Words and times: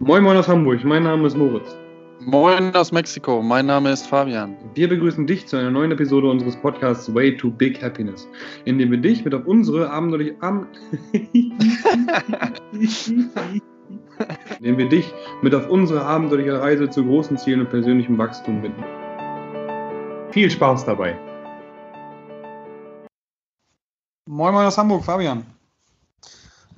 Moin 0.00 0.22
Moin 0.22 0.36
aus 0.36 0.46
Hamburg, 0.46 0.84
mein 0.84 1.02
Name 1.02 1.26
ist 1.26 1.36
Moritz. 1.36 1.76
Moin 2.20 2.72
aus 2.76 2.92
Mexiko, 2.92 3.42
mein 3.42 3.66
Name 3.66 3.90
ist 3.90 4.06
Fabian. 4.06 4.56
Wir 4.74 4.88
begrüßen 4.88 5.26
dich 5.26 5.48
zu 5.48 5.56
einer 5.56 5.72
neuen 5.72 5.90
Episode 5.90 6.30
unseres 6.30 6.54
Podcasts 6.56 7.12
Way 7.12 7.36
to 7.36 7.50
Big 7.50 7.82
Happiness, 7.82 8.28
in 8.64 8.78
dem 8.78 8.92
wir 8.92 8.98
dich 8.98 9.24
mit 9.24 9.34
auf 9.34 9.44
unsere 9.46 9.90
abenteuerliche 9.90 10.36
Am 10.40 10.68
in 11.12 11.34
dem 14.60 14.78
wir 14.78 14.88
dich 14.88 15.12
mit 15.42 15.52
auf 15.52 15.68
unsere 15.68 16.04
abenteuerliche 16.04 16.60
Reise 16.60 16.88
zu 16.88 17.04
großen 17.04 17.36
Zielen 17.36 17.62
und 17.62 17.70
persönlichem 17.70 18.16
Wachstum 18.18 18.62
bitten. 18.62 18.84
Viel 20.30 20.48
Spaß 20.48 20.84
dabei. 20.84 21.18
Moin 24.26 24.54
Moin 24.54 24.66
aus 24.66 24.78
Hamburg, 24.78 25.04
Fabian. 25.04 25.44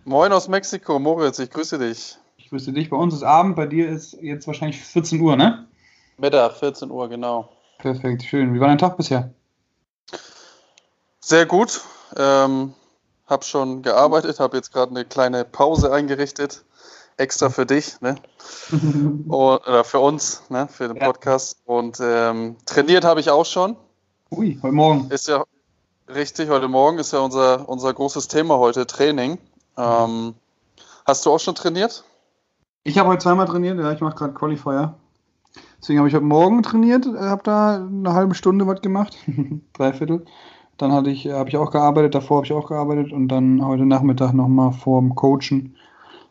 Moin 0.06 0.32
aus 0.32 0.48
Mexiko, 0.48 0.98
Moritz, 0.98 1.38
ich 1.38 1.50
grüße 1.50 1.78
dich. 1.78 2.19
Ich 2.50 2.52
grüße 2.52 2.72
dich. 2.72 2.90
Bei 2.90 2.96
uns 2.96 3.14
ist 3.14 3.22
Abend, 3.22 3.54
bei 3.54 3.66
dir 3.66 3.88
ist 3.88 4.18
jetzt 4.20 4.48
wahrscheinlich 4.48 4.80
14 4.80 5.20
Uhr, 5.20 5.36
ne? 5.36 5.68
Mittag, 6.18 6.56
14 6.56 6.90
Uhr, 6.90 7.08
genau. 7.08 7.48
Perfekt, 7.78 8.24
schön. 8.24 8.52
Wie 8.52 8.58
war 8.58 8.66
dein 8.66 8.76
Tag 8.76 8.96
bisher? 8.96 9.32
Sehr 11.20 11.46
gut. 11.46 11.80
Ähm, 12.16 12.74
hab 13.28 13.44
schon 13.44 13.82
gearbeitet, 13.82 14.40
habe 14.40 14.56
jetzt 14.56 14.72
gerade 14.72 14.90
eine 14.90 15.04
kleine 15.04 15.44
Pause 15.44 15.92
eingerichtet. 15.92 16.64
Extra 17.18 17.50
für 17.50 17.66
dich, 17.66 18.00
ne? 18.00 18.16
Und, 18.72 19.28
oder 19.28 19.84
für 19.84 20.00
uns, 20.00 20.42
ne? 20.48 20.66
Für 20.66 20.88
den 20.88 20.98
Podcast. 20.98 21.56
Ja. 21.68 21.74
Und 21.74 22.00
ähm, 22.02 22.56
trainiert 22.66 23.04
habe 23.04 23.20
ich 23.20 23.30
auch 23.30 23.46
schon. 23.46 23.76
Ui, 24.32 24.58
heute 24.60 24.74
Morgen. 24.74 25.08
Ist 25.12 25.28
ja 25.28 25.44
richtig, 26.08 26.48
heute 26.48 26.66
Morgen 26.66 26.98
ist 26.98 27.12
ja 27.12 27.20
unser, 27.20 27.68
unser 27.68 27.94
großes 27.94 28.26
Thema 28.26 28.58
heute, 28.58 28.88
Training. 28.88 29.38
Ähm, 29.76 30.34
hast 31.06 31.24
du 31.24 31.30
auch 31.30 31.38
schon 31.38 31.54
trainiert? 31.54 32.02
Ich 32.82 32.98
habe 32.98 33.10
heute 33.10 33.22
zweimal 33.22 33.46
trainiert, 33.46 33.78
ja, 33.78 33.92
ich 33.92 34.00
mache 34.00 34.16
gerade 34.16 34.32
Qualifier. 34.32 34.94
Deswegen 35.80 35.98
habe 35.98 36.08
ich 36.08 36.14
heute 36.14 36.24
Morgen 36.24 36.62
trainiert, 36.62 37.06
äh, 37.06 37.18
habe 37.18 37.42
da 37.42 37.76
eine 37.76 38.14
halbe 38.14 38.34
Stunde 38.34 38.66
was 38.66 38.80
gemacht, 38.80 39.16
dreiviertel. 39.74 40.24
Dann 40.78 41.04
ich, 41.04 41.26
habe 41.28 41.50
ich 41.50 41.58
auch 41.58 41.70
gearbeitet, 41.70 42.14
davor 42.14 42.38
habe 42.38 42.46
ich 42.46 42.52
auch 42.52 42.68
gearbeitet 42.68 43.12
und 43.12 43.28
dann 43.28 43.64
heute 43.64 43.84
Nachmittag 43.84 44.32
nochmal 44.32 44.72
vorm 44.72 45.14
Coachen 45.14 45.76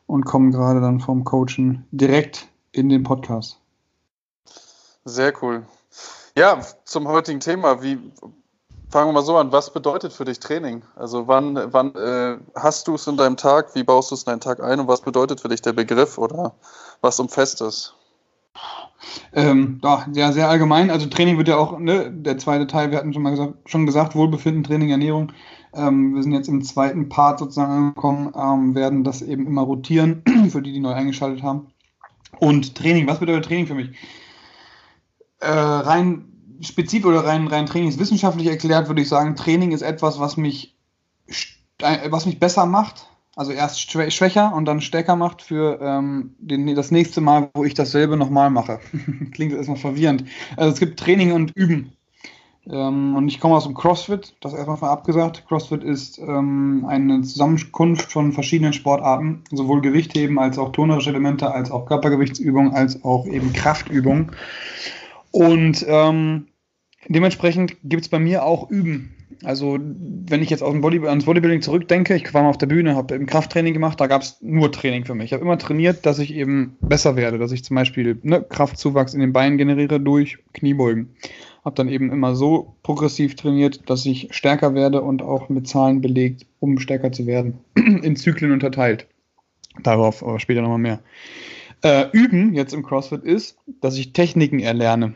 und 0.07 0.25
komme 0.25 0.49
gerade 0.49 0.81
dann 0.81 0.99
vom 0.99 1.23
Coachen 1.23 1.85
direkt 1.91 2.47
in 2.71 2.89
den 2.89 3.03
Podcast. 3.03 3.59
Sehr 5.05 5.33
cool. 5.43 5.67
Ja, 6.35 6.61
zum 6.83 7.07
heutigen 7.07 7.39
Thema. 7.39 7.83
Wie, 7.83 7.99
Fangen 8.89 9.09
wir 9.09 9.13
mal 9.13 9.23
so 9.23 9.37
an. 9.37 9.51
Was 9.51 9.71
bedeutet 9.71 10.13
für 10.13 10.25
dich 10.25 10.39
Training? 10.39 10.81
Also 10.95 11.27
wann, 11.27 11.59
wann 11.71 11.93
äh, 11.93 12.37
hast 12.55 12.87
du 12.87 12.95
es 12.95 13.05
in 13.05 13.17
deinem 13.17 13.37
Tag? 13.37 13.75
Wie 13.75 13.83
baust 13.83 14.09
du 14.09 14.15
es 14.15 14.23
in 14.23 14.31
deinen 14.31 14.39
Tag 14.39 14.63
ein? 14.63 14.79
Und 14.79 14.87
was 14.87 15.01
bedeutet 15.01 15.41
für 15.41 15.47
dich 15.47 15.61
der 15.61 15.73
Begriff 15.73 16.17
oder 16.17 16.55
was 17.01 17.19
umfasst 17.19 17.61
es? 17.61 17.93
Ähm, 19.31 19.79
ja, 19.83 20.31
sehr, 20.31 20.49
allgemein. 20.49 20.89
Also 20.89 21.05
Training 21.05 21.37
wird 21.37 21.47
ja 21.47 21.57
auch, 21.57 21.77
ne, 21.77 22.11
der 22.11 22.39
zweite 22.39 22.65
Teil, 22.65 22.89
wir 22.89 22.97
hatten 22.97 23.13
schon 23.13 23.21
mal 23.21 23.29
gesagt, 23.29 23.53
schon 23.69 23.85
gesagt 23.85 24.15
Wohlbefinden, 24.15 24.63
Training, 24.63 24.89
Ernährung. 24.89 25.31
Ähm, 25.73 26.15
wir 26.15 26.23
sind 26.23 26.31
jetzt 26.31 26.49
im 26.49 26.63
zweiten 26.63 27.09
Part 27.09 27.39
sozusagen 27.39 27.71
angekommen, 27.71 28.33
ähm, 28.35 28.73
werden 28.73 29.03
das 29.03 29.21
eben 29.21 29.45
immer 29.45 29.61
rotieren, 29.61 30.23
für 30.49 30.63
die, 30.63 30.73
die 30.73 30.79
neu 30.79 30.93
eingeschaltet 30.93 31.43
haben. 31.43 31.67
Und 32.39 32.75
Training, 32.75 33.07
was 33.07 33.19
bedeutet 33.19 33.45
Training 33.45 33.67
für 33.67 33.75
mich? 33.75 33.91
Äh, 35.39 35.51
rein 35.51 36.25
spezifisch 36.61 37.05
oder 37.05 37.25
rein, 37.25 37.47
rein 37.47 37.65
trainingswissenschaftlich 37.65 38.47
erklärt, 38.47 38.87
würde 38.87 39.01
ich 39.01 39.09
sagen, 39.09 39.35
Training 39.35 39.71
ist 39.71 39.81
etwas, 39.81 40.19
was 40.19 40.37
mich, 40.37 40.75
was 42.09 42.25
mich 42.25 42.39
besser 42.39 42.65
macht. 42.65 43.07
Also 43.35 43.53
erst 43.53 43.89
schwächer 43.89 44.53
und 44.53 44.65
dann 44.65 44.81
stärker 44.81 45.15
macht 45.15 45.41
für 45.41 45.79
ähm, 45.81 46.35
den, 46.39 46.75
das 46.75 46.91
nächste 46.91 47.21
Mal, 47.21 47.49
wo 47.53 47.63
ich 47.63 47.73
dasselbe 47.73 48.17
nochmal 48.17 48.49
mache. 48.49 48.81
Klingt 49.31 49.53
erstmal 49.53 49.77
verwirrend. 49.77 50.25
Also 50.57 50.73
es 50.73 50.79
gibt 50.79 50.99
Training 50.99 51.31
und 51.31 51.51
Üben. 51.55 51.93
Ähm, 52.69 53.15
und 53.15 53.27
ich 53.29 53.39
komme 53.39 53.55
aus 53.55 53.63
dem 53.63 53.73
CrossFit, 53.73 54.35
das 54.41 54.53
erstmal 54.53 54.77
mal 54.77 54.89
abgesagt. 54.89 55.45
CrossFit 55.47 55.83
ist 55.83 56.19
ähm, 56.19 56.85
eine 56.87 57.21
Zusammenkunft 57.21 58.11
von 58.11 58.31
verschiedenen 58.31 58.73
Sportarten, 58.73 59.43
sowohl 59.51 59.81
Gewichtheben 59.81 60.37
als 60.37 60.57
auch 60.57 60.71
tonerische 60.71 61.09
Elemente, 61.09 61.51
als 61.51 61.71
auch 61.71 61.85
Körpergewichtsübungen, 61.85 62.73
als 62.73 63.03
auch 63.03 63.25
eben 63.25 63.53
Kraftübungen. 63.53 64.31
Und 65.31 65.85
ähm, 65.87 66.47
dementsprechend 67.07 67.77
gibt 67.83 68.03
es 68.03 68.09
bei 68.09 68.19
mir 68.19 68.43
auch 68.43 68.69
Üben. 68.69 69.15
Also 69.43 69.79
wenn 69.81 70.43
ich 70.43 70.49
jetzt 70.49 70.61
dem 70.61 70.81
Body 70.81 70.99
ans 71.05 71.25
Bodybuilding 71.25 71.61
zurückdenke, 71.61 72.15
ich 72.15 72.33
war 72.33 72.43
mal 72.43 72.49
auf 72.49 72.57
der 72.57 72.67
Bühne, 72.67 72.95
habe 72.95 73.15
im 73.15 73.25
Krafttraining 73.25 73.73
gemacht, 73.73 73.99
da 74.01 74.07
gab 74.07 74.21
es 74.21 74.37
nur 74.41 74.71
Training 74.71 75.05
für 75.05 75.15
mich. 75.15 75.27
Ich 75.27 75.33
habe 75.33 75.43
immer 75.43 75.57
trainiert, 75.57 76.05
dass 76.05 76.19
ich 76.19 76.33
eben 76.33 76.77
besser 76.81 77.15
werde, 77.15 77.37
dass 77.37 77.53
ich 77.53 77.63
zum 77.63 77.75
Beispiel 77.75 78.19
ne, 78.23 78.41
Kraftzuwachs 78.41 79.13
in 79.13 79.21
den 79.21 79.31
Beinen 79.31 79.57
generiere 79.57 79.99
durch 80.01 80.39
Kniebeugen. 80.53 81.15
Habe 81.63 81.75
dann 81.75 81.89
eben 81.89 82.11
immer 82.11 82.35
so 82.35 82.75
progressiv 82.83 83.35
trainiert, 83.35 83.89
dass 83.89 84.05
ich 84.05 84.27
stärker 84.31 84.73
werde 84.75 85.01
und 85.01 85.21
auch 85.21 85.47
mit 85.47 85.67
Zahlen 85.67 86.01
belegt, 86.01 86.45
um 86.59 86.79
stärker 86.79 87.11
zu 87.11 87.25
werden. 87.25 87.59
in 87.75 88.15
Zyklen 88.17 88.51
unterteilt. 88.51 89.07
Darauf 89.83 90.21
aber 90.23 90.39
später 90.39 90.61
nochmal 90.61 90.79
mehr. 90.79 90.99
Äh, 91.81 92.07
üben 92.11 92.53
jetzt 92.53 92.73
im 92.73 92.83
CrossFit 92.83 93.23
ist, 93.23 93.57
dass 93.81 93.97
ich 93.97 94.11
Techniken 94.13 94.59
erlerne. 94.59 95.13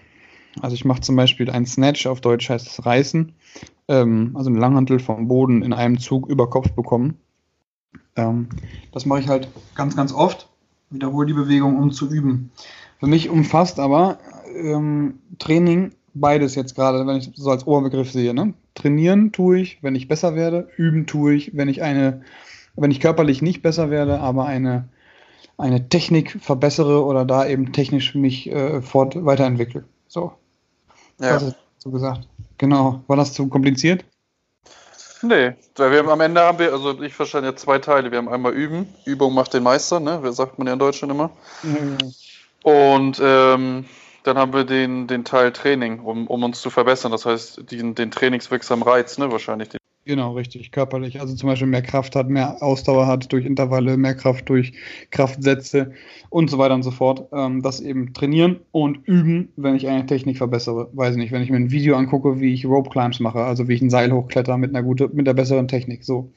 Also 0.62 0.75
ich 0.75 0.85
mache 0.85 1.01
zum 1.01 1.16
Beispiel 1.16 1.50
einen 1.50 1.66
Snatch, 1.66 2.07
auf 2.07 2.22
Deutsch 2.22 2.50
heißt 2.50 2.68
es 2.68 2.85
Reißen, 2.85 3.34
ähm, 3.88 4.31
also 4.35 4.50
eine 4.50 4.59
Langhantel 4.59 5.00
vom 5.00 5.28
Boden 5.28 5.62
in 5.62 5.74
einem 5.74 6.00
Zug 6.00 6.29
über 6.29 6.50
Kopf 6.50 6.72
bekommen. 6.72 7.18
Ähm, 8.16 8.47
das 8.91 9.06
mache 9.06 9.22
ich 9.22 9.28
halt 9.28 9.50
ganz, 9.75 9.96
ganz 9.96 10.13
oft. 10.13 10.47
Wiederhole 10.90 11.28
die 11.28 11.34
Bewegung, 11.34 11.78
um 11.78 11.91
zu 11.91 12.09
üben. 12.09 12.51
Für 13.00 13.07
mich 13.07 13.30
umfasst 13.30 13.80
aber 13.80 14.19
ähm, 14.56 15.19
Training 15.40 15.91
beides 16.13 16.56
jetzt 16.56 16.75
gerade, 16.75 17.06
wenn 17.07 17.18
ich 17.18 17.31
so 17.34 17.50
als 17.50 17.66
Oberbegriff 17.66 18.12
sehe. 18.12 18.34
Ne? 18.34 18.53
Trainieren 18.75 19.31
tue 19.31 19.59
ich, 19.59 19.81
wenn 19.81 19.95
ich 19.95 20.07
besser 20.07 20.35
werde. 20.35 20.69
Üben 20.78 21.07
tue 21.07 21.34
ich, 21.34 21.57
wenn 21.57 21.68
ich 21.68 21.81
eine, 21.81 22.22
wenn 22.75 22.91
ich 22.91 23.00
körperlich 23.00 23.41
nicht 23.41 23.62
besser 23.62 23.90
werde, 23.90 24.19
aber 24.19 24.45
eine 24.45 24.88
eine 25.57 25.89
Technik 25.89 26.37
verbessere 26.41 27.03
oder 27.05 27.25
da 27.25 27.45
eben 27.45 27.73
technisch 27.73 28.15
mich 28.15 28.49
äh, 28.49 28.81
fort 28.81 29.25
weiterentwickle. 29.25 29.83
So. 30.07 30.33
Ja. 31.19 31.33
Das 31.33 31.43
ist 31.43 31.55
so 31.77 31.91
gesagt. 31.91 32.27
Genau. 32.57 33.01
War 33.07 33.17
das 33.17 33.33
zu 33.33 33.47
kompliziert? 33.47 34.05
Nee, 35.21 35.53
wir 35.77 35.99
haben 35.99 36.09
am 36.09 36.19
Ende 36.19 36.41
haben 36.41 36.59
wir, 36.59 36.73
also 36.73 37.01
ich 37.01 37.13
verstehe 37.13 37.43
ja 37.43 37.55
zwei 37.55 37.79
Teile. 37.79 38.11
Wir 38.11 38.17
haben 38.17 38.27
einmal 38.27 38.53
Üben, 38.53 38.93
Übung 39.05 39.33
macht 39.33 39.53
den 39.53 39.63
Meister, 39.63 40.01
ne? 40.01 40.19
Das 40.21 40.35
sagt 40.35 40.57
man 40.57 40.67
ja 40.67 40.73
in 40.73 40.79
Deutschland 40.79 41.13
immer. 41.13 41.31
Mhm. 41.63 41.97
Und 42.63 43.21
ähm, 43.23 43.85
dann 44.23 44.37
haben 44.37 44.53
wir 44.53 44.65
den, 44.65 45.07
den 45.07 45.23
Teil 45.23 45.53
Training, 45.53 45.99
um, 45.99 46.27
um 46.27 46.43
uns 46.43 46.61
zu 46.61 46.69
verbessern. 46.69 47.11
Das 47.11 47.25
heißt, 47.25 47.71
den, 47.71 47.95
den 47.95 48.11
trainingswirksamen 48.11 48.83
Reiz, 48.83 49.17
ne, 49.17 49.31
wahrscheinlich. 49.31 49.69
Den 49.69 49.79
Genau, 50.05 50.33
richtig, 50.33 50.71
körperlich. 50.71 51.21
Also 51.21 51.33
zum 51.33 51.47
Beispiel 51.47 51.67
mehr 51.67 51.81
Kraft 51.81 52.17
hat, 52.17 52.29
mehr 52.29 52.61
Ausdauer 52.61 53.07
hat 53.07 53.31
durch 53.31 53.45
Intervalle, 53.45 53.95
mehr 53.95 54.15
Kraft 54.15 54.49
durch 54.49 54.73
Kraftsätze 55.11 55.93
und 56.29 56.49
so 56.49 56.57
weiter 56.57 56.73
und 56.75 56.83
so 56.83 56.91
fort. 56.91 57.29
Ähm, 57.31 57.61
das 57.61 57.79
eben 57.79 58.13
trainieren 58.13 58.59
und 58.71 59.07
üben, 59.07 59.53
wenn 59.55 59.75
ich 59.75 59.87
eine 59.87 60.05
Technik 60.05 60.37
verbessere. 60.37 60.89
Weiß 60.91 61.11
ich 61.11 61.17
nicht, 61.17 61.31
wenn 61.31 61.41
ich 61.41 61.49
mir 61.49 61.55
ein 61.55 61.71
Video 61.71 61.95
angucke, 61.95 62.41
wie 62.41 62.53
ich 62.53 62.65
Rope 62.65 62.89
Climbs 62.89 63.21
mache, 63.21 63.39
also 63.45 63.69
wie 63.69 63.75
ich 63.75 63.81
ein 63.81 63.89
Seil 63.89 64.11
hochkletter 64.11 64.57
mit 64.57 64.71
einer 64.71 64.83
gute, 64.83 65.07
mit 65.07 65.25
der 65.25 65.35
besseren 65.35 65.69
Technik. 65.69 66.03
So. 66.03 66.33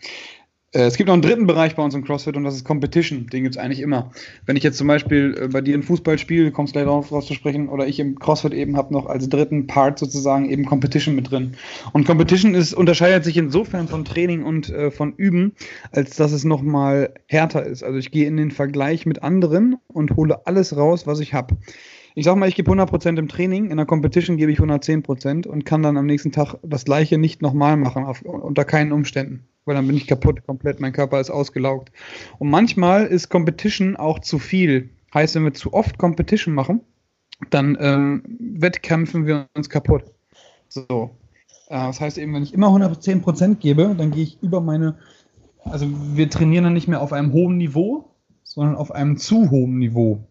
Äh, 0.72 0.82
es 0.82 0.96
gibt 0.96 1.06
noch 1.06 1.14
einen 1.14 1.22
dritten 1.22 1.46
Bereich 1.46 1.76
bei 1.76 1.82
uns 1.82 1.94
im 1.94 2.04
CrossFit 2.04 2.36
und 2.36 2.44
das 2.44 2.54
ist 2.54 2.64
Competition. 2.64 3.26
Den 3.28 3.44
gibt 3.44 3.56
es 3.56 3.60
eigentlich 3.60 3.80
immer. 3.80 4.10
Wenn 4.44 4.56
ich 4.56 4.62
jetzt 4.62 4.78
zum 4.78 4.88
Beispiel 4.88 5.36
äh, 5.40 5.48
bei 5.48 5.60
dir 5.60 5.76
ein 5.76 5.82
Fußball 5.82 6.18
spiele, 6.18 6.50
kommst 6.50 6.74
du 6.74 6.78
gleich 6.78 6.86
darauf 6.86 7.12
raus 7.12 7.26
zu 7.26 7.34
sprechen, 7.34 7.68
oder 7.68 7.86
ich 7.86 7.98
im 8.00 8.18
CrossFit 8.18 8.52
eben 8.52 8.76
habe 8.76 8.92
noch 8.92 9.06
als 9.06 9.28
dritten 9.28 9.66
Part 9.66 9.98
sozusagen 9.98 10.50
eben 10.50 10.64
Competition 10.64 11.14
mit 11.14 11.30
drin. 11.30 11.54
Und 11.92 12.06
Competition 12.06 12.54
ist, 12.54 12.74
unterscheidet 12.74 13.24
sich 13.24 13.36
insofern 13.36 13.88
von 13.88 14.04
Training 14.04 14.42
und 14.42 14.70
äh, 14.70 14.90
von 14.90 15.14
Üben, 15.14 15.52
als 15.92 16.16
dass 16.16 16.32
es 16.32 16.44
nochmal 16.44 17.14
härter 17.26 17.64
ist. 17.64 17.82
Also 17.82 17.98
ich 17.98 18.10
gehe 18.10 18.26
in 18.26 18.36
den 18.36 18.50
Vergleich 18.50 19.06
mit 19.06 19.22
anderen 19.22 19.76
und 19.86 20.16
hole 20.16 20.46
alles 20.46 20.76
raus, 20.76 21.06
was 21.06 21.20
ich 21.20 21.32
habe. 21.32 21.56
Ich 22.16 22.24
sag 22.24 22.34
mal, 22.36 22.48
ich 22.48 22.56
gebe 22.56 22.70
100% 22.72 23.18
im 23.18 23.28
Training, 23.28 23.70
in 23.70 23.76
der 23.76 23.86
Competition 23.86 24.36
gebe 24.36 24.50
ich 24.50 24.58
110% 24.58 25.46
und 25.46 25.64
kann 25.64 25.82
dann 25.82 25.96
am 25.96 26.06
nächsten 26.06 26.32
Tag 26.32 26.56
das 26.64 26.84
gleiche 26.84 27.18
nicht 27.18 27.42
nochmal 27.42 27.76
machen, 27.76 28.04
auf, 28.04 28.22
unter 28.22 28.64
keinen 28.64 28.90
Umständen 28.90 29.46
weil 29.66 29.74
dann 29.74 29.86
bin 29.86 29.96
ich 29.96 30.06
kaputt 30.06 30.46
komplett, 30.46 30.80
mein 30.80 30.92
Körper 30.92 31.20
ist 31.20 31.30
ausgelaugt. 31.30 31.90
Und 32.38 32.48
manchmal 32.48 33.04
ist 33.04 33.28
Competition 33.28 33.96
auch 33.96 34.20
zu 34.20 34.38
viel. 34.38 34.90
Heißt, 35.12 35.34
wenn 35.34 35.44
wir 35.44 35.54
zu 35.54 35.74
oft 35.74 35.98
Competition 35.98 36.54
machen, 36.54 36.80
dann 37.50 37.76
ähm, 37.80 38.22
wettkämpfen 38.38 39.26
wir 39.26 39.48
uns 39.54 39.68
kaputt. 39.68 40.04
So. 40.68 41.10
Äh, 41.68 41.74
das 41.74 42.00
heißt 42.00 42.16
eben, 42.16 42.32
wenn 42.32 42.44
ich 42.44 42.54
immer 42.54 42.68
110% 42.68 43.56
gebe, 43.56 43.94
dann 43.98 44.12
gehe 44.12 44.22
ich 44.22 44.40
über 44.40 44.60
meine, 44.60 44.96
also 45.64 45.86
wir 46.14 46.30
trainieren 46.30 46.64
dann 46.64 46.72
nicht 46.72 46.88
mehr 46.88 47.02
auf 47.02 47.12
einem 47.12 47.32
hohen 47.32 47.58
Niveau, 47.58 48.14
sondern 48.44 48.76
auf 48.76 48.92
einem 48.92 49.16
zu 49.16 49.50
hohen 49.50 49.78
Niveau. 49.78 50.24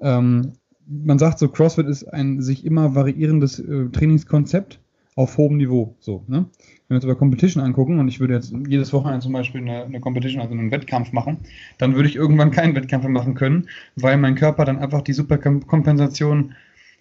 Ähm, 0.00 0.52
man 0.88 1.18
sagt 1.18 1.38
so, 1.38 1.48
CrossFit 1.48 1.86
ist 1.86 2.04
ein 2.04 2.40
sich 2.40 2.64
immer 2.64 2.94
variierendes 2.94 3.58
äh, 3.58 3.88
Trainingskonzept 3.90 4.80
auf 5.14 5.36
hohem 5.36 5.56
Niveau. 5.56 5.96
So, 5.98 6.24
ne? 6.28 6.46
Wenn 6.86 6.94
wir 6.94 6.96
uns 6.96 7.04
aber 7.04 7.16
Competition 7.16 7.62
angucken 7.62 7.98
und 7.98 8.08
ich 8.08 8.20
würde 8.20 8.34
jetzt 8.34 8.54
jedes 8.66 8.92
Wochenende 8.92 9.20
zum 9.20 9.32
Beispiel 9.32 9.60
eine, 9.60 9.84
eine 9.84 10.00
Competition, 10.00 10.40
also 10.40 10.54
einen 10.54 10.70
Wettkampf 10.70 11.12
machen, 11.12 11.38
dann 11.76 11.94
würde 11.94 12.08
ich 12.08 12.16
irgendwann 12.16 12.50
keinen 12.50 12.74
Wettkampf 12.74 13.04
mehr 13.04 13.12
machen 13.12 13.34
können, 13.34 13.68
weil 13.96 14.16
mein 14.16 14.36
Körper 14.36 14.64
dann 14.64 14.78
einfach 14.78 15.02
die 15.02 15.12
Superkompensation 15.12 16.54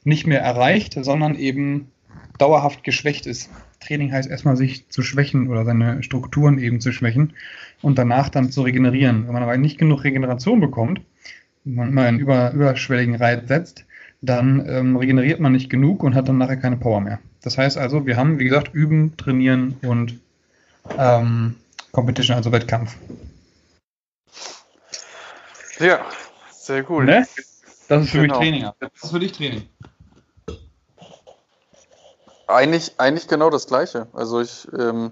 nicht 0.04 0.28
mehr 0.28 0.42
erreicht, 0.42 0.98
sondern 1.00 1.36
eben 1.36 1.88
dauerhaft 2.38 2.84
geschwächt 2.84 3.26
ist. 3.26 3.50
Training 3.80 4.12
heißt 4.12 4.30
erstmal 4.30 4.58
sich 4.58 4.90
zu 4.90 5.04
schwächen 5.04 5.48
oder 5.48 5.64
seine 5.64 6.04
Strukturen 6.04 6.58
eben 6.58 6.82
zu 6.82 6.92
schwächen 6.92 7.34
und 7.82 7.98
danach 7.98 8.30
dann 8.30 8.52
zu 8.52 8.64
regenerieren. 8.64 9.28
Wenn 9.28 9.34
man 9.34 9.44
aber 9.44 9.58
nicht 9.58 9.78
genug 9.78 10.04
Regeneration 10.04 10.60
bekommt, 10.60 11.02
man 11.76 11.90
immer 11.90 12.04
einen 12.04 12.20
über, 12.20 12.52
überschwelligen 12.52 13.16
Reiz 13.16 13.48
setzt, 13.48 13.86
dann 14.22 14.68
ähm, 14.68 14.96
regeneriert 14.96 15.40
man 15.40 15.52
nicht 15.52 15.70
genug 15.70 16.04
und 16.04 16.16
hat 16.16 16.28
dann 16.28 16.38
nachher 16.38 16.58
keine 16.58 16.78
Power 16.78 17.02
mehr. 17.02 17.20
Das 17.42 17.58
heißt 17.58 17.78
also, 17.78 18.06
wir 18.06 18.18
haben, 18.18 18.40
wie 18.40 18.46
gesagt, 18.46 18.74
üben, 18.74 19.16
trainieren 19.18 19.78
und 19.84 20.20
ähm, 20.98 21.56
Competition, 21.92 22.36
also 22.38 22.52
Wettkampf. 22.52 22.96
Ja, 25.80 26.06
sehr 26.52 26.90
cool. 26.90 27.06
Ne? 27.06 27.28
Das 27.88 28.04
ist 28.04 28.12
für 28.12 28.22
Genau. 28.22 28.40
mich 28.40 28.50
Training. 28.50 28.70
Das 28.80 28.90
ist 29.04 29.12
für 29.12 29.20
dich 29.20 29.32
Training. 29.32 29.70
Eigentlich, 32.48 32.94
eigentlich 32.98 33.28
genau 33.28 33.50
das 33.50 33.68
Gleiche. 33.68 34.08
Also 34.14 34.42
ich, 34.42 34.68
ähm, 34.78 35.12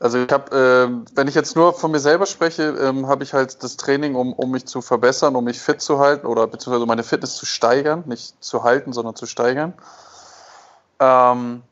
also 0.00 0.18
ich 0.18 0.30
habe, 0.30 0.56
ähm, 0.56 1.04
wenn 1.14 1.26
ich 1.26 1.34
jetzt 1.34 1.56
nur 1.56 1.74
von 1.74 1.90
mir 1.90 1.98
selber 1.98 2.26
spreche, 2.26 2.62
ähm, 2.80 3.08
habe 3.08 3.24
ich 3.24 3.34
halt 3.34 3.62
das 3.62 3.76
Training, 3.76 4.14
um, 4.14 4.32
um 4.32 4.50
mich 4.50 4.66
zu 4.66 4.80
verbessern, 4.80 5.34
um 5.34 5.44
mich 5.44 5.60
fit 5.60 5.80
zu 5.80 5.98
halten 5.98 6.26
oder 6.26 6.46
beziehungsweise 6.46 6.86
meine 6.86 7.02
Fitness 7.02 7.34
zu 7.34 7.46
steigern, 7.46 8.04
nicht 8.06 8.42
zu 8.42 8.62
halten, 8.62 8.92
sondern 8.92 9.16
zu 9.16 9.26
steigern. 9.26 9.74
Ähm, 11.00 11.62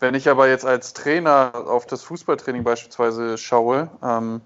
wenn 0.00 0.14
ich 0.14 0.28
aber 0.28 0.48
jetzt 0.48 0.66
als 0.66 0.94
Trainer 0.94 1.52
auf 1.54 1.86
das 1.86 2.02
Fußballtraining 2.02 2.64
beispielsweise 2.64 3.38
schaue, 3.38 3.88
ähm, 4.02 4.40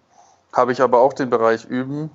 habe 0.53 0.73
ich 0.73 0.83
aber 0.83 1.01
auch 1.01 1.15
den 1.15 1.31
Bereich 1.31 1.65
Üben, 1.65 2.11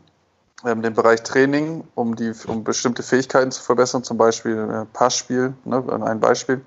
ähm, 0.63 0.83
den 0.83 0.93
Bereich 0.93 1.23
Training, 1.23 1.87
um, 1.95 2.15
die, 2.15 2.33
um 2.47 2.63
bestimmte 2.63 3.01
Fähigkeiten 3.01 3.51
zu 3.51 3.63
verbessern, 3.63 4.03
zum 4.03 4.17
Beispiel 4.17 4.57
äh, 4.57 4.85
Passspiel, 4.93 5.53
ne, 5.65 5.83
ein 6.05 6.19
Beispiel. 6.19 6.63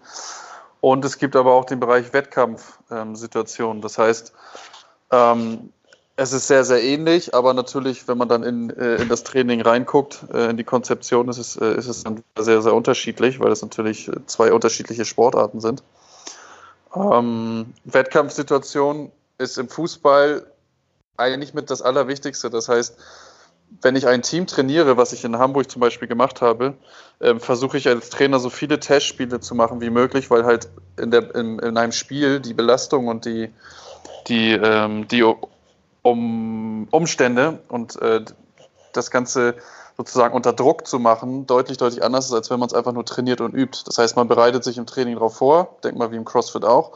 Und 0.86 1.04
es 1.04 1.18
gibt 1.18 1.34
aber 1.34 1.52
auch 1.52 1.64
den 1.64 1.80
Bereich 1.80 2.12
Wettkampfsituationen. 2.12 3.82
das 3.82 3.98
heißt, 3.98 4.32
ähm, 5.10 5.72
es 6.14 6.32
ist 6.32 6.46
sehr, 6.46 6.64
sehr 6.64 6.80
ähnlich, 6.80 7.34
aber 7.34 7.54
natürlich, 7.54 8.06
wenn 8.06 8.16
man 8.16 8.28
dann 8.28 8.44
in, 8.44 8.70
äh, 8.70 9.02
in 9.02 9.08
das 9.08 9.24
Training 9.24 9.62
reinguckt, 9.62 10.20
äh, 10.32 10.48
in 10.48 10.56
die 10.56 10.62
Konzeption, 10.62 11.28
ist 11.28 11.38
es, 11.38 11.56
äh, 11.56 11.74
ist 11.74 11.88
es 11.88 12.04
dann 12.04 12.22
sehr, 12.38 12.62
sehr 12.62 12.72
unterschiedlich, 12.72 13.40
weil 13.40 13.50
es 13.50 13.62
natürlich 13.62 14.06
äh, 14.06 14.12
zwei 14.26 14.52
unterschiedliche 14.52 15.04
Sportarten 15.04 15.60
sind. 15.60 15.82
Ähm, 16.94 17.74
Wettkampfsituation 17.82 19.10
ist 19.38 19.58
im 19.58 19.68
Fußball 19.68 20.46
eigentlich 21.16 21.52
mit 21.52 21.68
das 21.68 21.82
Allerwichtigste. 21.82 22.48
Das 22.48 22.68
heißt, 22.68 22.96
wenn 23.82 23.96
ich 23.96 24.06
ein 24.06 24.22
Team 24.22 24.46
trainiere, 24.46 24.96
was 24.96 25.12
ich 25.12 25.24
in 25.24 25.38
Hamburg 25.38 25.70
zum 25.70 25.80
Beispiel 25.80 26.08
gemacht 26.08 26.40
habe, 26.40 26.74
ähm, 27.20 27.40
versuche 27.40 27.76
ich 27.78 27.88
als 27.88 28.10
Trainer 28.10 28.38
so 28.38 28.50
viele 28.50 28.80
Testspiele 28.80 29.40
zu 29.40 29.54
machen 29.54 29.80
wie 29.80 29.90
möglich, 29.90 30.30
weil 30.30 30.44
halt 30.44 30.68
in, 30.98 31.10
der, 31.10 31.34
in, 31.34 31.58
in 31.58 31.76
einem 31.76 31.92
Spiel 31.92 32.40
die 32.40 32.54
Belastung 32.54 33.08
und 33.08 33.24
die, 33.24 33.50
die, 34.28 34.52
ähm, 34.52 35.08
die 35.08 35.24
um, 36.02 36.88
Umstände 36.90 37.58
und 37.68 38.00
äh, 38.00 38.24
das 38.92 39.10
Ganze 39.10 39.56
sozusagen 39.96 40.34
unter 40.34 40.52
Druck 40.52 40.86
zu 40.86 40.98
machen, 40.98 41.46
deutlich, 41.46 41.78
deutlich 41.78 42.02
anders 42.04 42.26
ist, 42.26 42.32
als 42.32 42.50
wenn 42.50 42.60
man 42.60 42.68
es 42.68 42.74
einfach 42.74 42.92
nur 42.92 43.04
trainiert 43.04 43.40
und 43.40 43.54
übt. 43.54 43.80
Das 43.86 43.98
heißt, 43.98 44.16
man 44.16 44.28
bereitet 44.28 44.62
sich 44.62 44.78
im 44.78 44.86
Training 44.86 45.14
darauf 45.14 45.36
vor, 45.36 45.76
denk 45.84 45.96
mal 45.96 46.12
wie 46.12 46.16
im 46.16 46.24
CrossFit 46.24 46.64
auch, 46.64 46.92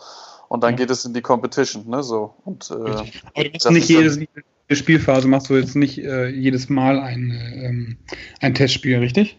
und 0.48 0.62
dann 0.62 0.74
Mhm. 0.74 0.76
geht 0.76 0.90
es 0.90 1.04
in 1.04 1.14
die 1.14 1.22
Competition, 1.22 1.88
ne, 1.88 2.02
so. 2.02 2.34
Und, 2.44 2.70
äh, 2.70 2.74
Aber 2.74 3.04
du 3.34 3.50
das 3.50 3.64
nicht 3.70 3.88
jedes, 3.88 4.16
jede 4.16 4.42
Spielphase 4.76 5.28
machst 5.28 5.50
du 5.50 5.56
jetzt 5.56 5.76
nicht 5.76 5.98
äh, 5.98 6.28
jedes 6.28 6.68
Mal 6.68 6.98
ein, 6.98 7.30
äh, 7.30 7.66
ähm, 7.66 7.96
ein 8.40 8.54
Testspiel, 8.54 8.98
richtig? 8.98 9.38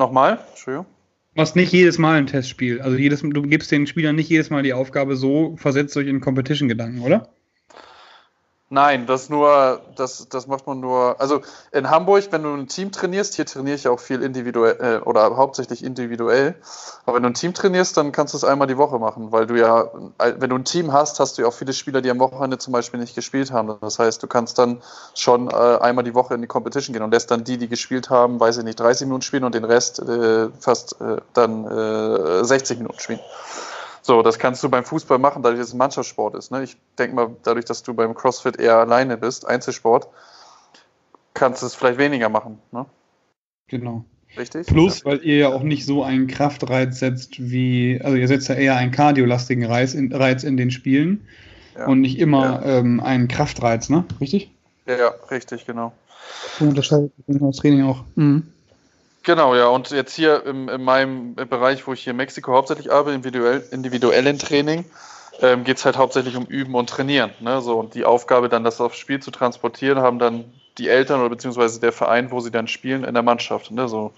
nochmal, 0.00 0.40
Entschuldigung. 0.50 0.86
Du 1.34 1.40
machst 1.40 1.54
nicht 1.54 1.72
jedes 1.72 1.98
Mal 1.98 2.18
ein 2.18 2.26
Testspiel. 2.26 2.80
Also 2.80 2.96
jedes, 2.96 3.20
du 3.20 3.42
gibst 3.42 3.70
den 3.70 3.86
Spielern 3.86 4.16
nicht 4.16 4.28
jedes 4.28 4.50
Mal 4.50 4.64
die 4.64 4.72
Aufgabe, 4.72 5.14
so 5.14 5.56
versetzt 5.56 5.96
euch 5.96 6.08
in 6.08 6.20
Competition-Gedanken, 6.20 7.02
oder? 7.02 7.28
Nein, 8.72 9.06
das 9.06 9.28
nur, 9.28 9.80
das, 9.96 10.28
das 10.28 10.46
macht 10.46 10.68
man 10.68 10.78
nur. 10.78 11.20
Also 11.20 11.40
in 11.72 11.90
Hamburg, 11.90 12.28
wenn 12.30 12.44
du 12.44 12.54
ein 12.54 12.68
Team 12.68 12.92
trainierst, 12.92 13.34
hier 13.34 13.44
trainiere 13.44 13.74
ich 13.74 13.88
auch 13.88 13.98
viel 13.98 14.22
individuell 14.22 15.00
äh, 15.00 15.04
oder 15.04 15.36
hauptsächlich 15.36 15.82
individuell. 15.82 16.54
Aber 17.04 17.16
wenn 17.16 17.24
du 17.24 17.30
ein 17.30 17.34
Team 17.34 17.52
trainierst, 17.52 17.96
dann 17.96 18.12
kannst 18.12 18.32
du 18.32 18.36
es 18.36 18.44
einmal 18.44 18.68
die 18.68 18.76
Woche 18.76 19.00
machen, 19.00 19.32
weil 19.32 19.48
du 19.48 19.58
ja, 19.58 19.90
wenn 20.18 20.50
du 20.50 20.54
ein 20.54 20.64
Team 20.64 20.92
hast, 20.92 21.18
hast 21.18 21.36
du 21.36 21.42
ja 21.42 21.48
auch 21.48 21.52
viele 21.52 21.72
Spieler, 21.72 22.00
die 22.00 22.12
am 22.12 22.20
Wochenende 22.20 22.58
zum 22.58 22.72
Beispiel 22.72 23.00
nicht 23.00 23.16
gespielt 23.16 23.50
haben. 23.50 23.76
Das 23.80 23.98
heißt, 23.98 24.22
du 24.22 24.28
kannst 24.28 24.56
dann 24.60 24.80
schon 25.16 25.50
äh, 25.50 25.52
einmal 25.52 26.04
die 26.04 26.14
Woche 26.14 26.34
in 26.34 26.40
die 26.40 26.46
Competition 26.46 26.92
gehen 26.92 27.02
und 27.02 27.10
lässt 27.10 27.32
dann 27.32 27.42
die, 27.42 27.58
die 27.58 27.68
gespielt 27.68 28.08
haben, 28.08 28.38
weiß 28.38 28.58
ich 28.58 28.64
nicht, 28.64 28.78
30 28.78 29.08
Minuten 29.08 29.22
spielen 29.22 29.42
und 29.42 29.56
den 29.56 29.64
Rest 29.64 29.98
äh, 29.98 30.48
fast 30.60 31.00
äh, 31.00 31.16
dann 31.32 31.64
äh, 31.66 32.44
60 32.44 32.78
Minuten 32.78 33.00
spielen. 33.00 33.20
So, 34.10 34.22
das 34.22 34.40
kannst 34.40 34.64
du 34.64 34.68
beim 34.68 34.82
Fußball 34.82 35.20
machen, 35.20 35.40
dadurch, 35.40 35.60
dass 35.60 35.68
es 35.68 35.74
ein 35.74 35.78
Mannschaftssport 35.78 36.34
ist. 36.34 36.50
Ne? 36.50 36.64
Ich 36.64 36.76
denke 36.98 37.14
mal, 37.14 37.30
dadurch, 37.44 37.64
dass 37.64 37.84
du 37.84 37.94
beim 37.94 38.12
CrossFit 38.12 38.56
eher 38.56 38.74
alleine 38.74 39.16
bist, 39.16 39.46
Einzelsport, 39.46 40.08
kannst 41.32 41.62
du 41.62 41.66
es 41.66 41.76
vielleicht 41.76 41.98
weniger 41.98 42.28
machen. 42.28 42.58
Ne? 42.72 42.86
Genau. 43.68 44.04
Richtig? 44.36 44.66
Plus, 44.66 45.04
weil 45.04 45.22
ihr 45.22 45.36
ja 45.36 45.48
auch 45.50 45.62
nicht 45.62 45.86
so 45.86 46.02
einen 46.02 46.26
Kraftreiz 46.26 46.98
setzt 46.98 47.38
wie, 47.38 48.00
also 48.02 48.16
ihr 48.16 48.26
setzt 48.26 48.48
ja 48.48 48.56
eher 48.56 48.74
einen 48.74 48.90
kardiolastigen 48.90 49.64
Reiz 49.64 49.94
in, 49.94 50.12
Reiz 50.12 50.42
in 50.42 50.56
den 50.56 50.72
Spielen 50.72 51.28
Ja. 51.78 51.86
und 51.86 52.00
nicht 52.00 52.18
immer 52.18 52.66
ähm, 52.66 52.98
einen 52.98 53.28
Kraftreiz, 53.28 53.90
ne? 53.90 54.06
Richtig? 54.20 54.50
Ja, 54.86 54.98
ja, 54.98 55.14
richtig, 55.30 55.66
genau. 55.66 55.92
So 56.58 56.64
unterscheidet 56.64 57.12
das 57.28 57.56
Training 57.58 57.84
auch. 57.84 58.02
Mhm. 58.16 58.48
Genau, 59.22 59.54
ja. 59.54 59.68
Und 59.68 59.90
jetzt 59.90 60.14
hier 60.14 60.44
im, 60.46 60.68
in 60.68 60.82
meinem 60.82 61.34
Bereich, 61.34 61.86
wo 61.86 61.92
ich 61.92 62.02
hier 62.02 62.12
in 62.12 62.16
Mexiko 62.16 62.52
hauptsächlich 62.52 62.90
arbeite, 62.90 63.16
individuell, 63.16 63.62
individuellen 63.70 64.38
Training, 64.38 64.84
ähm, 65.40 65.64
geht 65.64 65.76
es 65.76 65.84
halt 65.84 65.96
hauptsächlich 65.96 66.36
um 66.36 66.46
Üben 66.46 66.74
und 66.74 66.88
Trainieren. 66.88 67.32
Ne? 67.40 67.60
So, 67.60 67.78
und 67.78 67.94
die 67.94 68.04
Aufgabe, 68.04 68.48
dann 68.48 68.64
das 68.64 68.80
aufs 68.80 68.96
Spiel 68.96 69.20
zu 69.20 69.30
transportieren, 69.30 69.98
haben 69.98 70.18
dann 70.18 70.44
die 70.78 70.88
Eltern 70.88 71.20
oder 71.20 71.30
beziehungsweise 71.30 71.80
der 71.80 71.92
Verein, 71.92 72.30
wo 72.30 72.40
sie 72.40 72.50
dann 72.50 72.68
spielen, 72.68 73.04
in 73.04 73.14
der 73.14 73.22
Mannschaft. 73.22 73.70
Ne? 73.70 73.88
So, 73.88 74.12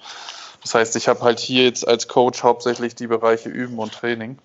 das 0.63 0.75
heißt, 0.75 0.97
ich 0.97 1.09
habe 1.09 1.21
halt 1.21 1.41
hier 1.41 1.65
jetzt 1.65 1.87
als 1.87 2.07
Coach 2.07 2.43
hauptsächlich 2.43 2.95
die 2.95 3.09
Bereiche 3.09 3.49
Üben 3.49 3.79
und 3.79 3.93
Training. 3.93 4.39